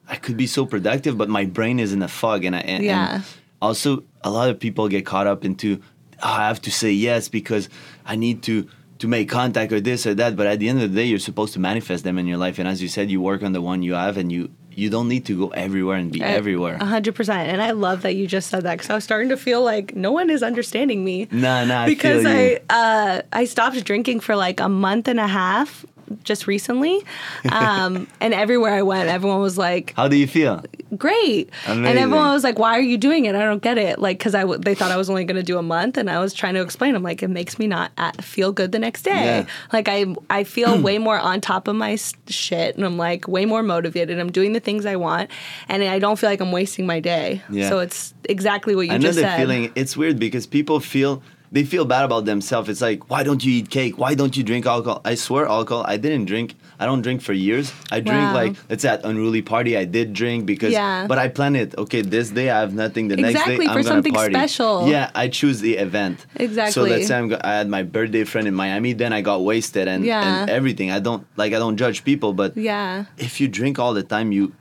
[0.09, 2.45] I could be so productive, but my brain is in a fog.
[2.45, 3.15] And I and, Yeah.
[3.17, 3.25] and
[3.61, 5.81] also a lot of people get caught up into
[6.23, 7.69] "Oh, I have to say yes because
[8.07, 8.67] I need to
[8.99, 10.35] to make contact or this or that.
[10.37, 12.59] But at the end of the day, you're supposed to manifest them in your life.
[12.59, 15.09] And as you said, you work on the one you have, and you you don't
[15.09, 16.77] need to go everywhere and be everywhere.
[16.81, 17.51] A hundred percent.
[17.51, 19.95] And I love that you just said that because I was starting to feel like
[19.97, 21.27] no one is understanding me.
[21.33, 22.59] Nah, nah, I because feel you.
[22.71, 25.85] I uh, I stopped drinking for like a month and a half
[26.25, 27.03] just recently,
[27.51, 30.63] um, and everywhere I went, everyone was like, How do you feel?
[30.97, 33.35] "Great," and everyone was like, "Why are you doing it?
[33.35, 35.43] I don't get it." Like, because I w- they thought I was only going to
[35.43, 36.95] do a month, and I was trying to explain.
[36.95, 39.11] I'm like, it makes me not at, feel good the next day.
[39.43, 39.47] Yeah.
[39.73, 43.45] Like I I feel way more on top of my shit, and I'm like way
[43.45, 44.19] more motivated.
[44.19, 45.31] I'm doing the things I want,
[45.69, 47.43] and I don't feel like I'm wasting my day.
[47.51, 47.69] Yeah.
[47.69, 49.37] So it's exactly what you I know just the said.
[49.37, 49.73] feeling.
[49.75, 52.69] It's weird because people feel they feel bad about themselves.
[52.69, 53.97] It's like, why don't you eat cake?
[53.99, 55.01] Why don't you drink alcohol?
[55.05, 55.85] I swear, alcohol.
[55.89, 56.55] I didn't drink.
[56.79, 57.73] I don't drink for years.
[57.91, 58.35] I drink Wow.
[58.35, 59.77] like let's say at unruly party.
[59.77, 61.07] I did drink because, Yeah.
[61.09, 61.75] but I plan it.
[61.77, 63.09] Okay, this day I have nothing.
[63.09, 64.35] The next day I'm for gonna something party.
[64.35, 64.89] special.
[64.89, 66.27] Yeah, I choose the event.
[66.37, 66.73] Exactly.
[66.73, 66.91] So Exactly.
[66.91, 68.93] let's say I'm go- I had my birthday friend in Miami.
[68.93, 70.43] Then I got wasted and, Yeah.
[70.43, 70.91] and everything.
[70.91, 71.53] I don't like.
[71.55, 73.07] I don't judge people, but Yeah.
[73.17, 74.53] if you drink all the time, you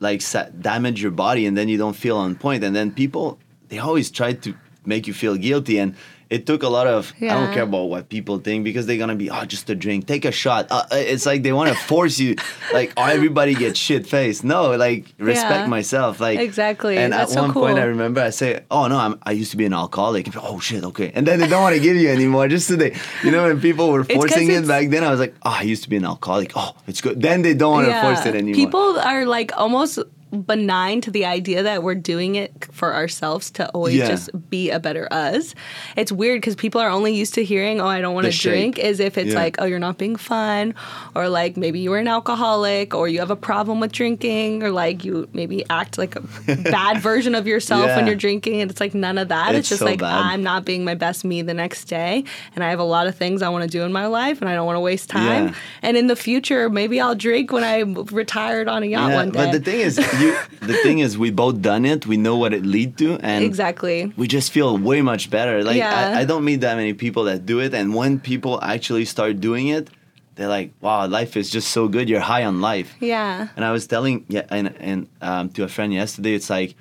[0.00, 2.62] like sa- damage your body, and then you don't feel on point.
[2.62, 3.38] And then people
[3.70, 4.54] they always try to
[4.86, 5.94] make you feel guilty, and
[6.30, 9.14] it took a lot of I don't care about what people think because they're gonna
[9.14, 10.66] be oh just a drink, take a shot.
[10.70, 12.36] Uh, uh, it's like they want to force you,
[12.72, 14.44] like oh everybody gets shit faced.
[14.44, 15.66] No, like respect Yeah.
[15.66, 16.96] myself, like Exactly.
[16.98, 19.50] And That's at so one point, I remember I say, oh no, I'm, I used
[19.52, 20.28] to be an alcoholic.
[20.36, 21.12] Oh shit, okay.
[21.14, 22.48] And then they don't want to give you anymore.
[22.48, 25.34] Just so they, you know, when people were forcing it back then, I was like,
[25.44, 26.52] oh, I used to be an alcoholic.
[26.56, 27.20] Oh, it's good.
[27.20, 28.54] Then they don't want to force it anymore.
[28.54, 29.98] People are like almost
[30.42, 34.08] benign to the idea that we're doing it for ourselves to always Yeah.
[34.08, 35.54] just be a better us.
[35.96, 38.78] It's weird because people are only used to hearing, "Oh, I don't want to drink,"
[38.78, 39.38] as if it's Yeah.
[39.38, 40.74] like, "Oh, you're not being fun,"
[41.14, 44.70] or like maybe you were an alcoholic, or you have a problem with drinking, or
[44.70, 46.20] like you maybe act like a
[46.70, 48.60] bad version of yourself when you're drinking.
[48.60, 49.50] And it's like none of that.
[49.50, 50.14] It's, It's just so like bad.
[50.14, 53.14] I'm not being my best me the next day, and I have a lot of
[53.16, 55.48] things I want to do in my life, and I don't want to waste time.
[55.48, 55.54] Yeah.
[55.82, 59.38] And in the future, maybe I'll drink when I'm retired on a yacht one day.
[59.44, 62.06] But the thing is, you, the thing is, we both done it.
[62.06, 64.12] We know what it lead to, and exactly.
[64.16, 65.62] we just feel way much better.
[65.62, 66.14] Like Yeah.
[66.16, 69.40] I, I don't meet that many people that do it, and when people actually start
[69.40, 69.90] doing it,
[70.34, 72.08] they're like, "Wow, life is just so good.
[72.08, 73.48] You're high on life." Yeah.
[73.56, 76.74] And I was telling yeah, and, and um, to a friend yesterday, it's like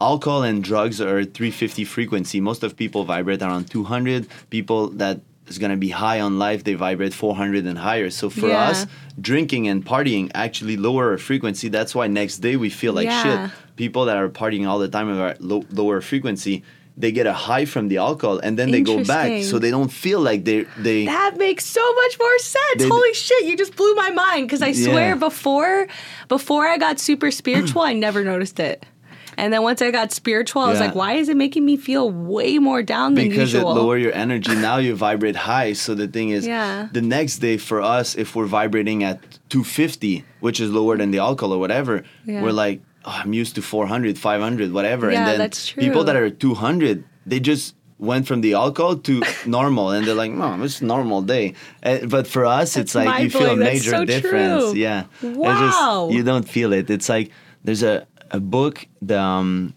[0.00, 2.40] alcohol and drugs are 350 frequency.
[2.40, 4.28] Most of people vibrate around 200.
[4.50, 8.10] People that is gonna be high on life, they vibrate 400 and higher.
[8.10, 8.68] So for Yeah.
[8.70, 8.86] us,
[9.20, 11.68] drinking and partying actually lower our frequency.
[11.68, 13.22] That's why next day we feel like Yeah.
[13.22, 13.50] shit.
[13.76, 16.62] People that are partying all the time are low, lower frequency.
[16.98, 19.92] They get a high from the alcohol and then they go back, so they don't
[19.92, 21.04] feel like they they.
[21.04, 22.78] That makes so much more sense.
[22.78, 25.14] They- Holy shit, you just blew my mind because I swear Yeah.
[25.28, 25.88] before
[26.28, 28.86] before I got super spiritual, I never noticed it.
[29.36, 32.10] And then once I got spiritual, I was like, why is it making me feel
[32.10, 33.72] way more down than because usual?
[33.72, 34.54] it lower your energy.
[34.54, 35.74] Now you vibrate high.
[35.74, 36.88] So the thing is Yeah.
[36.92, 39.20] the next day for us if we're vibrating at
[39.50, 42.42] 250 which is lower than the alcohol or whatever Yeah.
[42.42, 45.10] we're like oh, i'm used to 400 500 whatever.
[45.10, 49.22] Yeah, and then that's people that are 200 they just went from the alcohol to
[49.46, 49.90] normal.
[49.90, 51.54] And they're like mom it's a normal day.
[51.82, 54.64] Uh, but for us it's like you feel a major so difference.
[54.72, 54.74] True.
[54.74, 55.04] yeah.
[55.22, 56.08] It's Wow.
[56.08, 56.90] just, you don't feel it.
[56.90, 57.30] It's like
[57.64, 59.74] there's a, a book the um,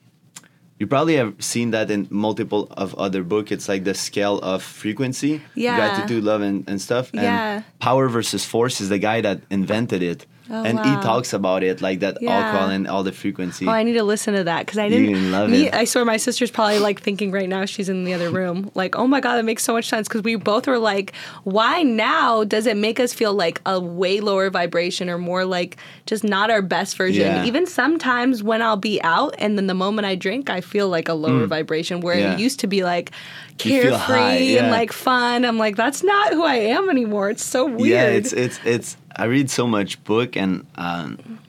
[0.80, 3.52] you probably have seen that in multiple of other book.
[3.52, 5.76] It's like the scale of frequency, Yeah.
[5.76, 7.12] gratitude, love, and, and stuff.
[7.14, 7.64] And Yeah.
[7.80, 11.82] power versus force is the guy that invented it, Oh, and he talks about it
[11.82, 12.32] like that Yeah.
[12.32, 13.68] alcohol and all the frequency.
[13.68, 15.14] Oh, I need to listen to that because I didn't.
[15.14, 15.74] gonna love me, it.
[15.74, 17.66] I swear, my sister's probably like thinking right now.
[17.66, 18.72] She's in the other room.
[18.76, 21.84] Like, oh my god, that makes so much sense because we both were like, why
[21.84, 26.24] now does it make us feel like a way lower vibration or more like just
[26.24, 27.28] not our best version?
[27.28, 27.46] Yeah.
[27.46, 31.08] Even sometimes when I'll be out and then the moment I drink, I feel like
[31.08, 31.48] a lower mm.
[31.48, 32.18] vibration where.
[32.20, 32.34] Yeah.
[32.34, 33.12] it used to be like
[33.58, 35.46] carefree high, and like fun.
[35.46, 37.30] I'm like, that's not who I am anymore.
[37.30, 37.80] It's so weird.
[37.80, 38.98] Yeah, it's it's it's.
[39.16, 41.40] I read so much book, and um,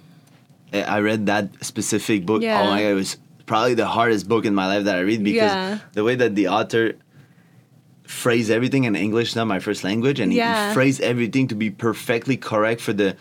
[0.73, 2.43] I read that specific book.
[2.43, 2.61] Yeah.
[2.63, 5.23] Oh my god, it was probably the hardest book in my life that I read
[5.25, 5.79] because Yeah.
[5.93, 6.95] the way that the author
[8.05, 10.69] phrase everything in English, not my first language, and Yeah.
[10.69, 13.17] he phrase everything to be perfectly correct for the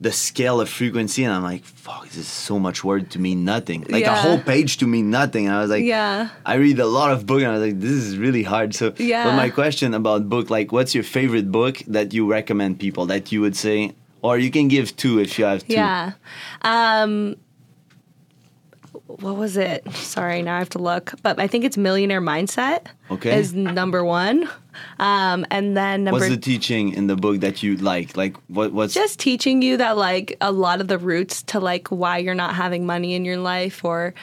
[0.00, 3.44] the scale of frequency, and I'm like, fuck, this is so much word to mean
[3.44, 3.84] nothing.
[3.88, 5.46] Like a whole page to mean nothing.
[5.46, 6.28] And I was like, Yeah.
[6.46, 8.74] I read a lot of book, and I was like, this is really hard.
[8.76, 9.24] So, Yeah.
[9.24, 13.32] but my question about book, like, what's your favorite book that you recommend people that
[13.32, 15.72] you would say, or you can give two if you have two.
[15.74, 16.12] Yeah.
[16.62, 17.36] Um,
[19.08, 19.90] what was it?
[19.94, 21.14] Sorry, now I have to look.
[21.22, 22.86] But I think it's Millionaire Mindset.
[23.10, 23.38] Okay.
[23.38, 24.48] Is number one.
[24.98, 28.16] Um, and then number What's the teaching in the book that you like?
[28.16, 28.72] Like, what?
[28.72, 32.34] What's just teaching you that like a lot of the roots to like why you're
[32.34, 34.14] not having money in your life or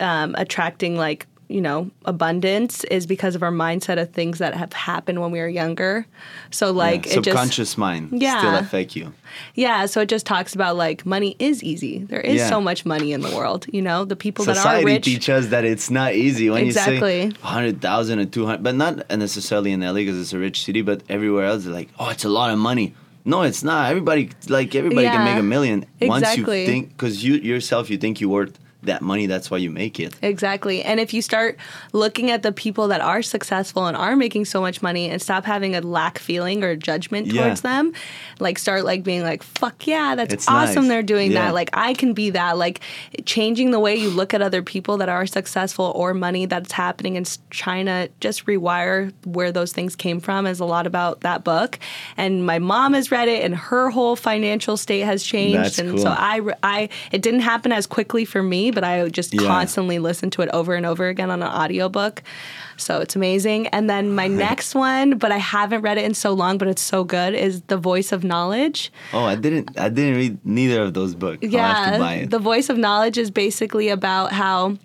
[0.00, 4.72] um, attracting like you know abundance is because of our mindset of things that have
[4.72, 6.06] happened when we were younger.
[6.50, 8.58] So like yeah, it just subconscious mind still Yeah.
[8.58, 9.12] affect you?
[9.54, 11.98] Yeah, so it just talks about like money is easy.
[12.04, 12.48] There is Yeah.
[12.48, 13.66] so much money in the world.
[13.72, 15.04] You know, the people that are Society rich.
[15.04, 17.22] teach us that it's not easy when Exactly.
[17.24, 20.38] you say hundred thousand or two hundred, but not necessarily in LA because it's a
[20.38, 22.94] rich city, but everywhere else they're like, oh, it's a lot of money.
[23.26, 23.90] No, it's not.
[23.90, 28.20] Everybody like everybody can make a million once you think because you yourself you think
[28.20, 29.26] you're worth that money.
[29.26, 30.14] That's why you make it.
[30.22, 30.82] Exactly.
[30.82, 31.56] And if you start
[31.92, 35.44] looking at the people that are successful and are making so much money and stop
[35.44, 37.44] having a lack feeling or judgment Yeah.
[37.44, 37.92] towards them,
[38.40, 40.88] like start like being like, fuck yeah, that's It's awesome nice.
[40.88, 41.46] they're doing Yeah.
[41.46, 41.54] that.
[41.54, 42.58] Like I can be that.
[42.58, 42.80] Like
[43.24, 47.16] changing the way you look at other people that are successful or money that's happening
[47.16, 51.44] and trying to just rewire where those things came from is a lot about that
[51.44, 51.78] book.
[52.16, 55.58] And my mom has read it and her whole financial state has changed.
[55.58, 55.98] That's and cool.
[55.98, 59.46] so I, I, it didn't happen as quickly for me, but I just Yeah.
[59.46, 62.22] constantly listen to it over and over again on an audiobook.
[62.76, 63.68] So it's amazing.
[63.68, 66.82] And then my next one, but I haven't read it in so long, but it's
[66.82, 68.92] so good, is The Voice of Knowledge.
[69.12, 69.78] Oh, I didn't.
[69.78, 71.38] I didn't read neither of those books.
[71.44, 72.26] I'll have to buy Yeah.
[72.26, 74.76] The Voice of Knowledge is basically about how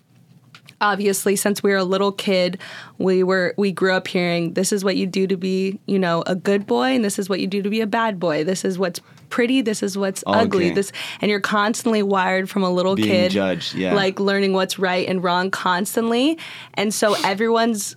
[0.82, 2.58] obviously since we were a little kid
[3.00, 6.24] we were we grew up hearing this is what you do to be you know
[6.26, 8.64] a good boy and this is what you do to be a bad boy this
[8.64, 12.96] is what's pretty this is what's ugly this and you're constantly wired from a little
[12.96, 13.94] Being kid judged, yeah.
[13.94, 16.38] like learning what's right and wrong constantly
[16.74, 17.96] and so everyone's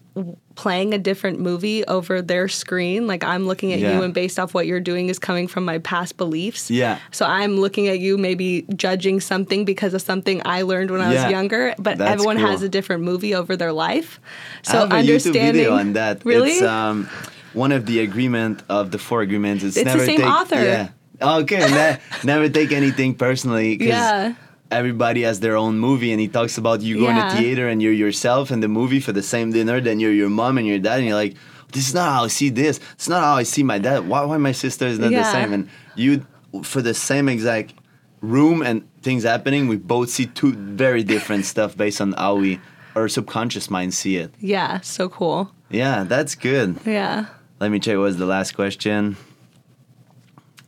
[0.54, 3.96] playing a different movie over their screen like i'm looking at Yeah.
[3.96, 6.98] you and based off what you're doing is coming from my past beliefs Yeah.
[7.10, 11.12] so I'm looking at you, maybe judging something because of something I learned when I
[11.14, 11.74] Yeah, was younger.
[11.78, 12.46] But that's everyone cool.
[12.48, 14.20] has a different movie over their life.
[14.66, 16.24] I So have a YouTube understanding video on that.
[16.24, 16.50] Really?
[16.50, 17.08] It's um,
[17.54, 19.64] one of the agreement of the four agreements.
[19.64, 20.56] It's, It's the same take, author.
[20.62, 20.88] Yeah.
[21.22, 21.58] Okay.
[21.70, 23.76] ne- never take anything personally.
[23.82, 24.34] Yeah.
[24.70, 27.28] Everybody has their own movie, and he talks about you going Yeah.
[27.28, 29.80] to theater and you're yourself in the movie for the same dinner.
[29.80, 31.34] Then you're your mom and your dad, and you're like,
[31.72, 32.80] "This is not how I see this.
[32.94, 34.08] It's not how I see my dad.
[34.08, 36.24] Why, why my sister is not the same?" And you,
[36.62, 37.74] for the same exact
[38.22, 42.58] room and things happening, we both see two very different stuff based on how we
[42.96, 44.32] our subconscious mind see it.
[44.40, 45.50] yeah, so cool.
[45.70, 46.76] Yeah, that's good.
[46.86, 47.26] Yeah.
[47.60, 47.96] Let me check.
[47.96, 49.16] What was the last question?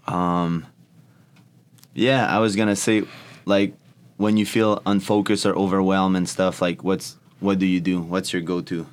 [0.07, 0.67] Um.
[1.95, 3.05] Yeah, I was gonna say,
[3.45, 3.75] like,
[4.17, 8.01] when you feel unfocused or overwhelmed and stuff, like, what's what do you do?
[8.01, 8.87] What's your go-to?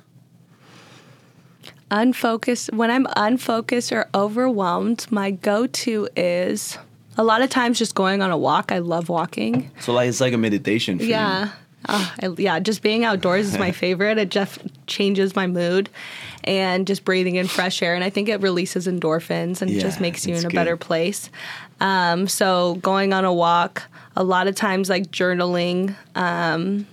[1.90, 2.72] Unfocused.
[2.72, 6.78] When I'm unfocused or overwhelmed, my go to is
[7.18, 8.72] a lot of times just going on a walk.
[8.72, 9.70] I love walking.
[9.80, 10.98] So like, it's like a meditation.
[10.98, 11.50] For Yeah.
[11.88, 14.16] Oh, I, yeah, just being outdoors is my favorite.
[14.16, 14.58] It just
[14.92, 15.88] changes my mood
[16.44, 17.94] and just breathing in fresh air.
[17.94, 20.54] And I think it releases endorphins and just makes you in a good.
[20.54, 21.30] better place.
[21.80, 23.82] Um, so going on a walk,
[24.14, 26.86] a lot of times like journaling, um,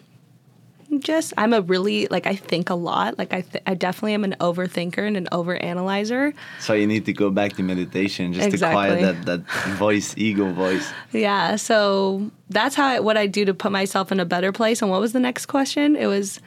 [0.97, 3.17] just I'm a really like I think a lot.
[3.19, 6.33] Like I th- I definitely am an overthinker and an overanalyzer.
[6.59, 8.89] So you need to go back to meditation just Exactly.
[8.89, 10.91] to quiet that that voice, ego voice.
[11.11, 14.81] Yeah, so that's how I, what I do to put myself in a better place.
[14.81, 15.95] And what was the next question?
[15.95, 16.39] It was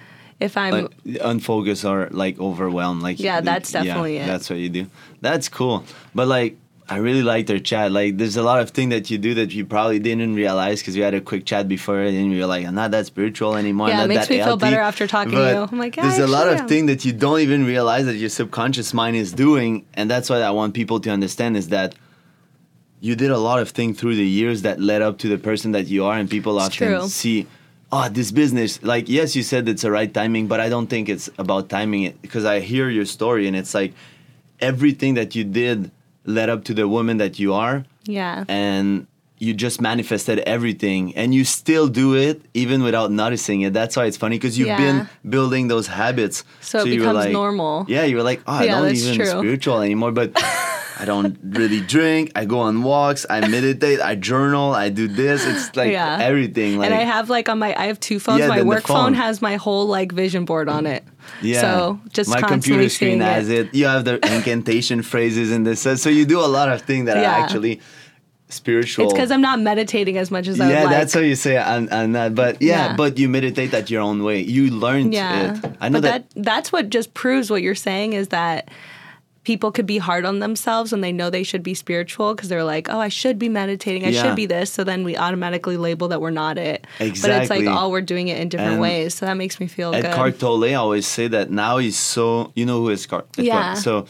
[0.43, 0.91] if I'm Like
[1.21, 3.03] unfocused or like overwhelmed.
[3.03, 4.27] Like Yeah, that's definitely it.
[4.27, 4.87] That's what you do.
[5.21, 5.85] That's cool.
[6.15, 6.57] But like.
[6.89, 7.91] I really liked our chat.
[7.91, 10.95] Like, there's a lot of things that you do that you probably didn't realize because
[10.95, 14.05] we had a quick chat before, and you're like, "I'm not that spiritual anymore." Yeah,
[14.05, 15.69] it makes me feel better after talking to you.
[15.71, 18.17] I'm like, "Yeah, there's a lot of am." things that you don't even realize that
[18.17, 21.95] your subconscious mind is doing, and that's what I want people to understand is that
[23.01, 25.73] you did a lot of things through the years that led up to the person
[25.73, 27.09] that you are, and people It's often true.
[27.09, 27.47] see,
[27.93, 28.83] oh, this business.
[28.83, 32.05] Like, yes, you said it's the right timing, but I don't think it's about timing
[32.05, 33.93] it because I hear your story, and it's like
[34.61, 35.91] everything that you did
[36.25, 38.45] led up to the woman that you are, Yeah.
[38.49, 39.07] and
[39.39, 43.73] you just manifested everything, and you still do it even without noticing it.
[43.73, 44.77] That's why it's funny because you've Yeah.
[44.79, 47.85] been building those habits, So it you were becomes like- normal.
[47.89, 49.27] Yeah, you were like, oh, I Yeah, don't even true.
[49.27, 50.33] spiritual anymore, but.
[50.99, 52.33] I don't really drink.
[52.35, 53.25] I go on walks.
[53.29, 54.01] I meditate.
[54.01, 54.73] I journal.
[54.73, 55.47] I do this.
[55.47, 56.19] It's like Yeah.
[56.21, 56.79] everything.
[56.79, 58.41] Like and I have like on my I have two phones.
[58.41, 58.97] Yeah, my work phone.
[58.97, 59.15] phone.
[59.15, 61.05] has my whole like vision board on it.
[61.41, 61.61] Yeah.
[61.61, 63.67] So just my constantly computer screen has it.
[63.69, 63.75] it.
[63.75, 65.81] You have the incantation phrases in this.
[65.81, 67.33] So you do a lot of things that Yeah.
[67.33, 67.81] are actually
[68.49, 69.07] spiritual.
[69.07, 70.91] It's because I'm not meditating as much as I yeah, like.
[70.91, 72.35] that's how you say on, on that.
[72.35, 72.97] But yeah, Yeah.
[72.97, 74.41] but you meditate at your own way.
[74.43, 75.55] You learned yeah.
[75.55, 75.77] it.
[75.81, 78.69] I know but that, that that's what just proves what you're saying is that
[79.45, 82.63] people could be hard on themselves when they know they should be spiritual because they're
[82.63, 84.05] like, oh, I should be meditating.
[84.05, 84.23] I Yeah.
[84.23, 84.71] should be this.
[84.73, 86.87] So then we automatically label that we're not it.
[87.01, 87.21] Exactly.
[87.29, 89.15] But it's like all we're doing it in different And ways.
[89.15, 90.05] So that makes me feel good.
[90.05, 93.27] Eckhart Tolle always say that now he's so you know who is Eckhart?
[93.37, 93.75] Yeah.
[93.75, 94.07] So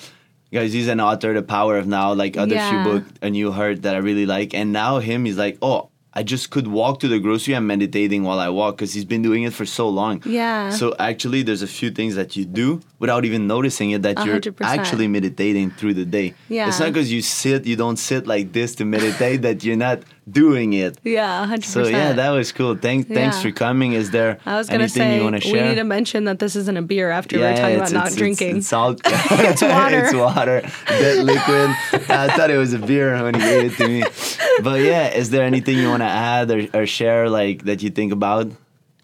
[0.53, 2.69] guys, he's an author, The Power of Now, like other Yeah.
[2.69, 4.53] few book and you heard that I really like.
[4.53, 7.55] And now him, he's like, oh, I just could walk to the grocery.
[7.57, 10.23] I'm meditating while I walk because he's been doing it for so long.
[10.27, 10.71] Yeah.
[10.71, 14.25] So actually, there's a few things that you do without even noticing it that A
[14.27, 16.35] you're actually meditating through the day.
[16.49, 16.69] Yeah.
[16.69, 20.03] It's not because you sit, you don't sit like this to meditate that you're not
[20.31, 20.99] doing it.
[21.03, 21.65] yeah, 100%.
[21.65, 22.77] So yeah, that was cool.
[22.77, 23.95] Thank, thanks for coming.
[23.95, 25.63] Is there I was gonna anything say you want to share?
[25.63, 28.59] we need to mention that this isn't a beer after we're talking about not drinking.
[28.59, 30.05] It's, all, It's water.
[30.05, 30.61] it's water.
[30.87, 31.71] That liquid.
[32.09, 34.03] I thought it was a beer when he gave it to me.
[34.61, 37.91] But yeah, is there anything you want to add or, or share like that you
[37.91, 38.51] think about?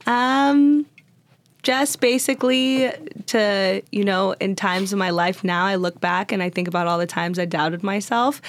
[0.07, 0.87] Um,
[1.63, 2.91] just basically
[3.27, 6.69] to, you know, in times of my life now, I look back and I think
[6.69, 8.41] about all the times I doubted myself.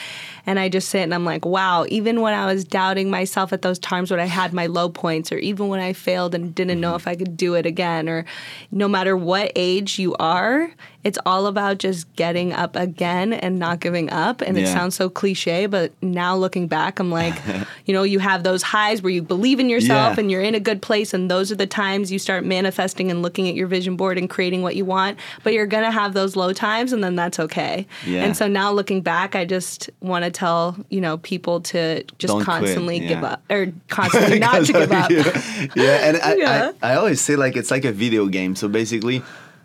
[0.45, 3.62] And I just sit and I'm like, wow, even when I was doubting myself at
[3.62, 6.80] those times when I had my low points, or even when I failed and didn't
[6.80, 8.26] know if I could do it again, or
[8.72, 10.72] no matter what age you are,
[11.04, 14.41] it's all about just getting up again and not giving up.
[14.41, 17.36] And it sounds so cliche, but now looking back, I'm like,
[17.86, 20.20] you know, you have those highs where you believe in yourself Yeah.
[20.20, 21.14] and you're in a good place.
[21.14, 24.30] And those are the times you start manifesting and looking at your vision board and
[24.30, 25.18] creating what you want.
[25.43, 27.88] But you're going to have those low times, and then that's okay.
[28.06, 28.26] Yeah.
[28.26, 32.34] And so now looking back, I just want to tell, you know, people to just
[32.34, 35.10] Don't constantly give up or constantly not to give up.
[35.12, 35.68] yeah.
[35.76, 36.72] yeah, and I, Yeah.
[36.84, 38.56] I, I always say like it's like a video game.
[38.56, 39.24] So basically,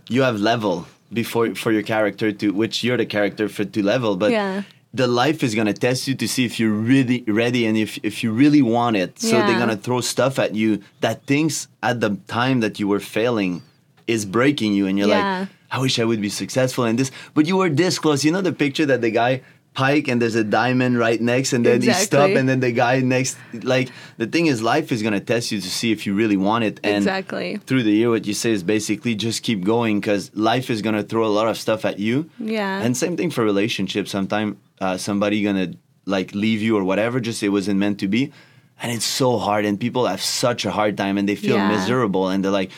[0.08, 4.16] you have level before for your character to which you're the character for to level,
[4.16, 4.62] but Yeah.
[4.92, 8.22] the life is gonna test you to see if you're really ready and if if
[8.22, 9.10] you really want it.
[9.28, 10.70] So they're gonna throw stuff at you
[11.04, 13.62] that things at the time that you were failing
[14.06, 15.40] is breaking you, and you're Yeah.
[15.40, 18.20] like, I wish I would be successful in this, but you were this close.
[18.24, 19.40] You know the picture that the guy.
[19.74, 23.00] Pike and there's a diamond right next, and then he stop, and then the guy
[23.00, 23.36] next.
[23.52, 26.62] Like the thing is, life is gonna test you to see if you really want
[26.62, 26.78] it.
[26.84, 27.56] And Exactly.
[27.66, 31.02] through the year, what you say is basically just keep going because life is gonna
[31.02, 32.30] throw a lot of stuff at you.
[32.38, 32.82] Yeah.
[32.82, 34.12] And same thing for relationships.
[34.12, 35.72] Sometimes uh, somebody gonna
[36.06, 37.18] like leave you or whatever.
[37.18, 38.32] Just it wasn't meant to be,
[38.80, 39.64] and it's so hard.
[39.64, 41.68] And people have such a hard time, and they feel Yeah.
[41.76, 42.70] miserable, and they're like,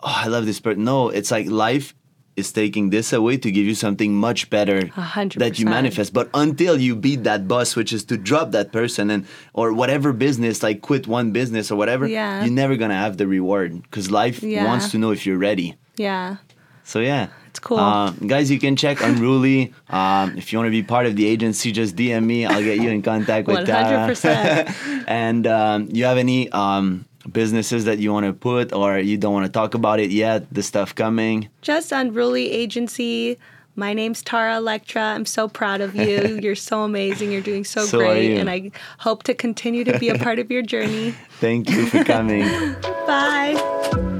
[0.00, 1.94] "Oh, I love this person." No, it's like life
[2.38, 6.12] is taking this away to give you something much better A hundred that you manifest.
[6.14, 10.12] But until you beat that boss, which is to drop that person and or whatever
[10.12, 12.44] business, like quit one business or whatever, Yeah.
[12.44, 14.64] you're never gonna have the reward because life Yeah.
[14.70, 15.74] wants to know if you're ready.
[15.96, 16.36] Yeah.
[16.84, 17.76] So yeah, It's cool.
[17.80, 19.74] Uh, guys, you can check Unruly.
[19.90, 22.46] Um, if you want to be part of the agency, just DM me.
[22.46, 24.08] I'll get you in contact with Tara.
[24.14, 25.04] 100%.
[25.08, 29.32] and um, you have any um, businesses that you want to put or you don't
[29.32, 30.46] want to talk about it yet?
[30.52, 31.48] The stuff coming.
[31.62, 33.38] Just Unruly Agency.
[33.76, 35.02] My name's Tara Electra.
[35.02, 36.38] I'm so proud of you.
[36.42, 37.30] You're so amazing.
[37.30, 38.36] You're doing so, So great.
[38.36, 41.12] And I hope to continue to be a part of your journey.
[41.38, 42.42] Thank you for coming.
[43.06, 44.16] Bye.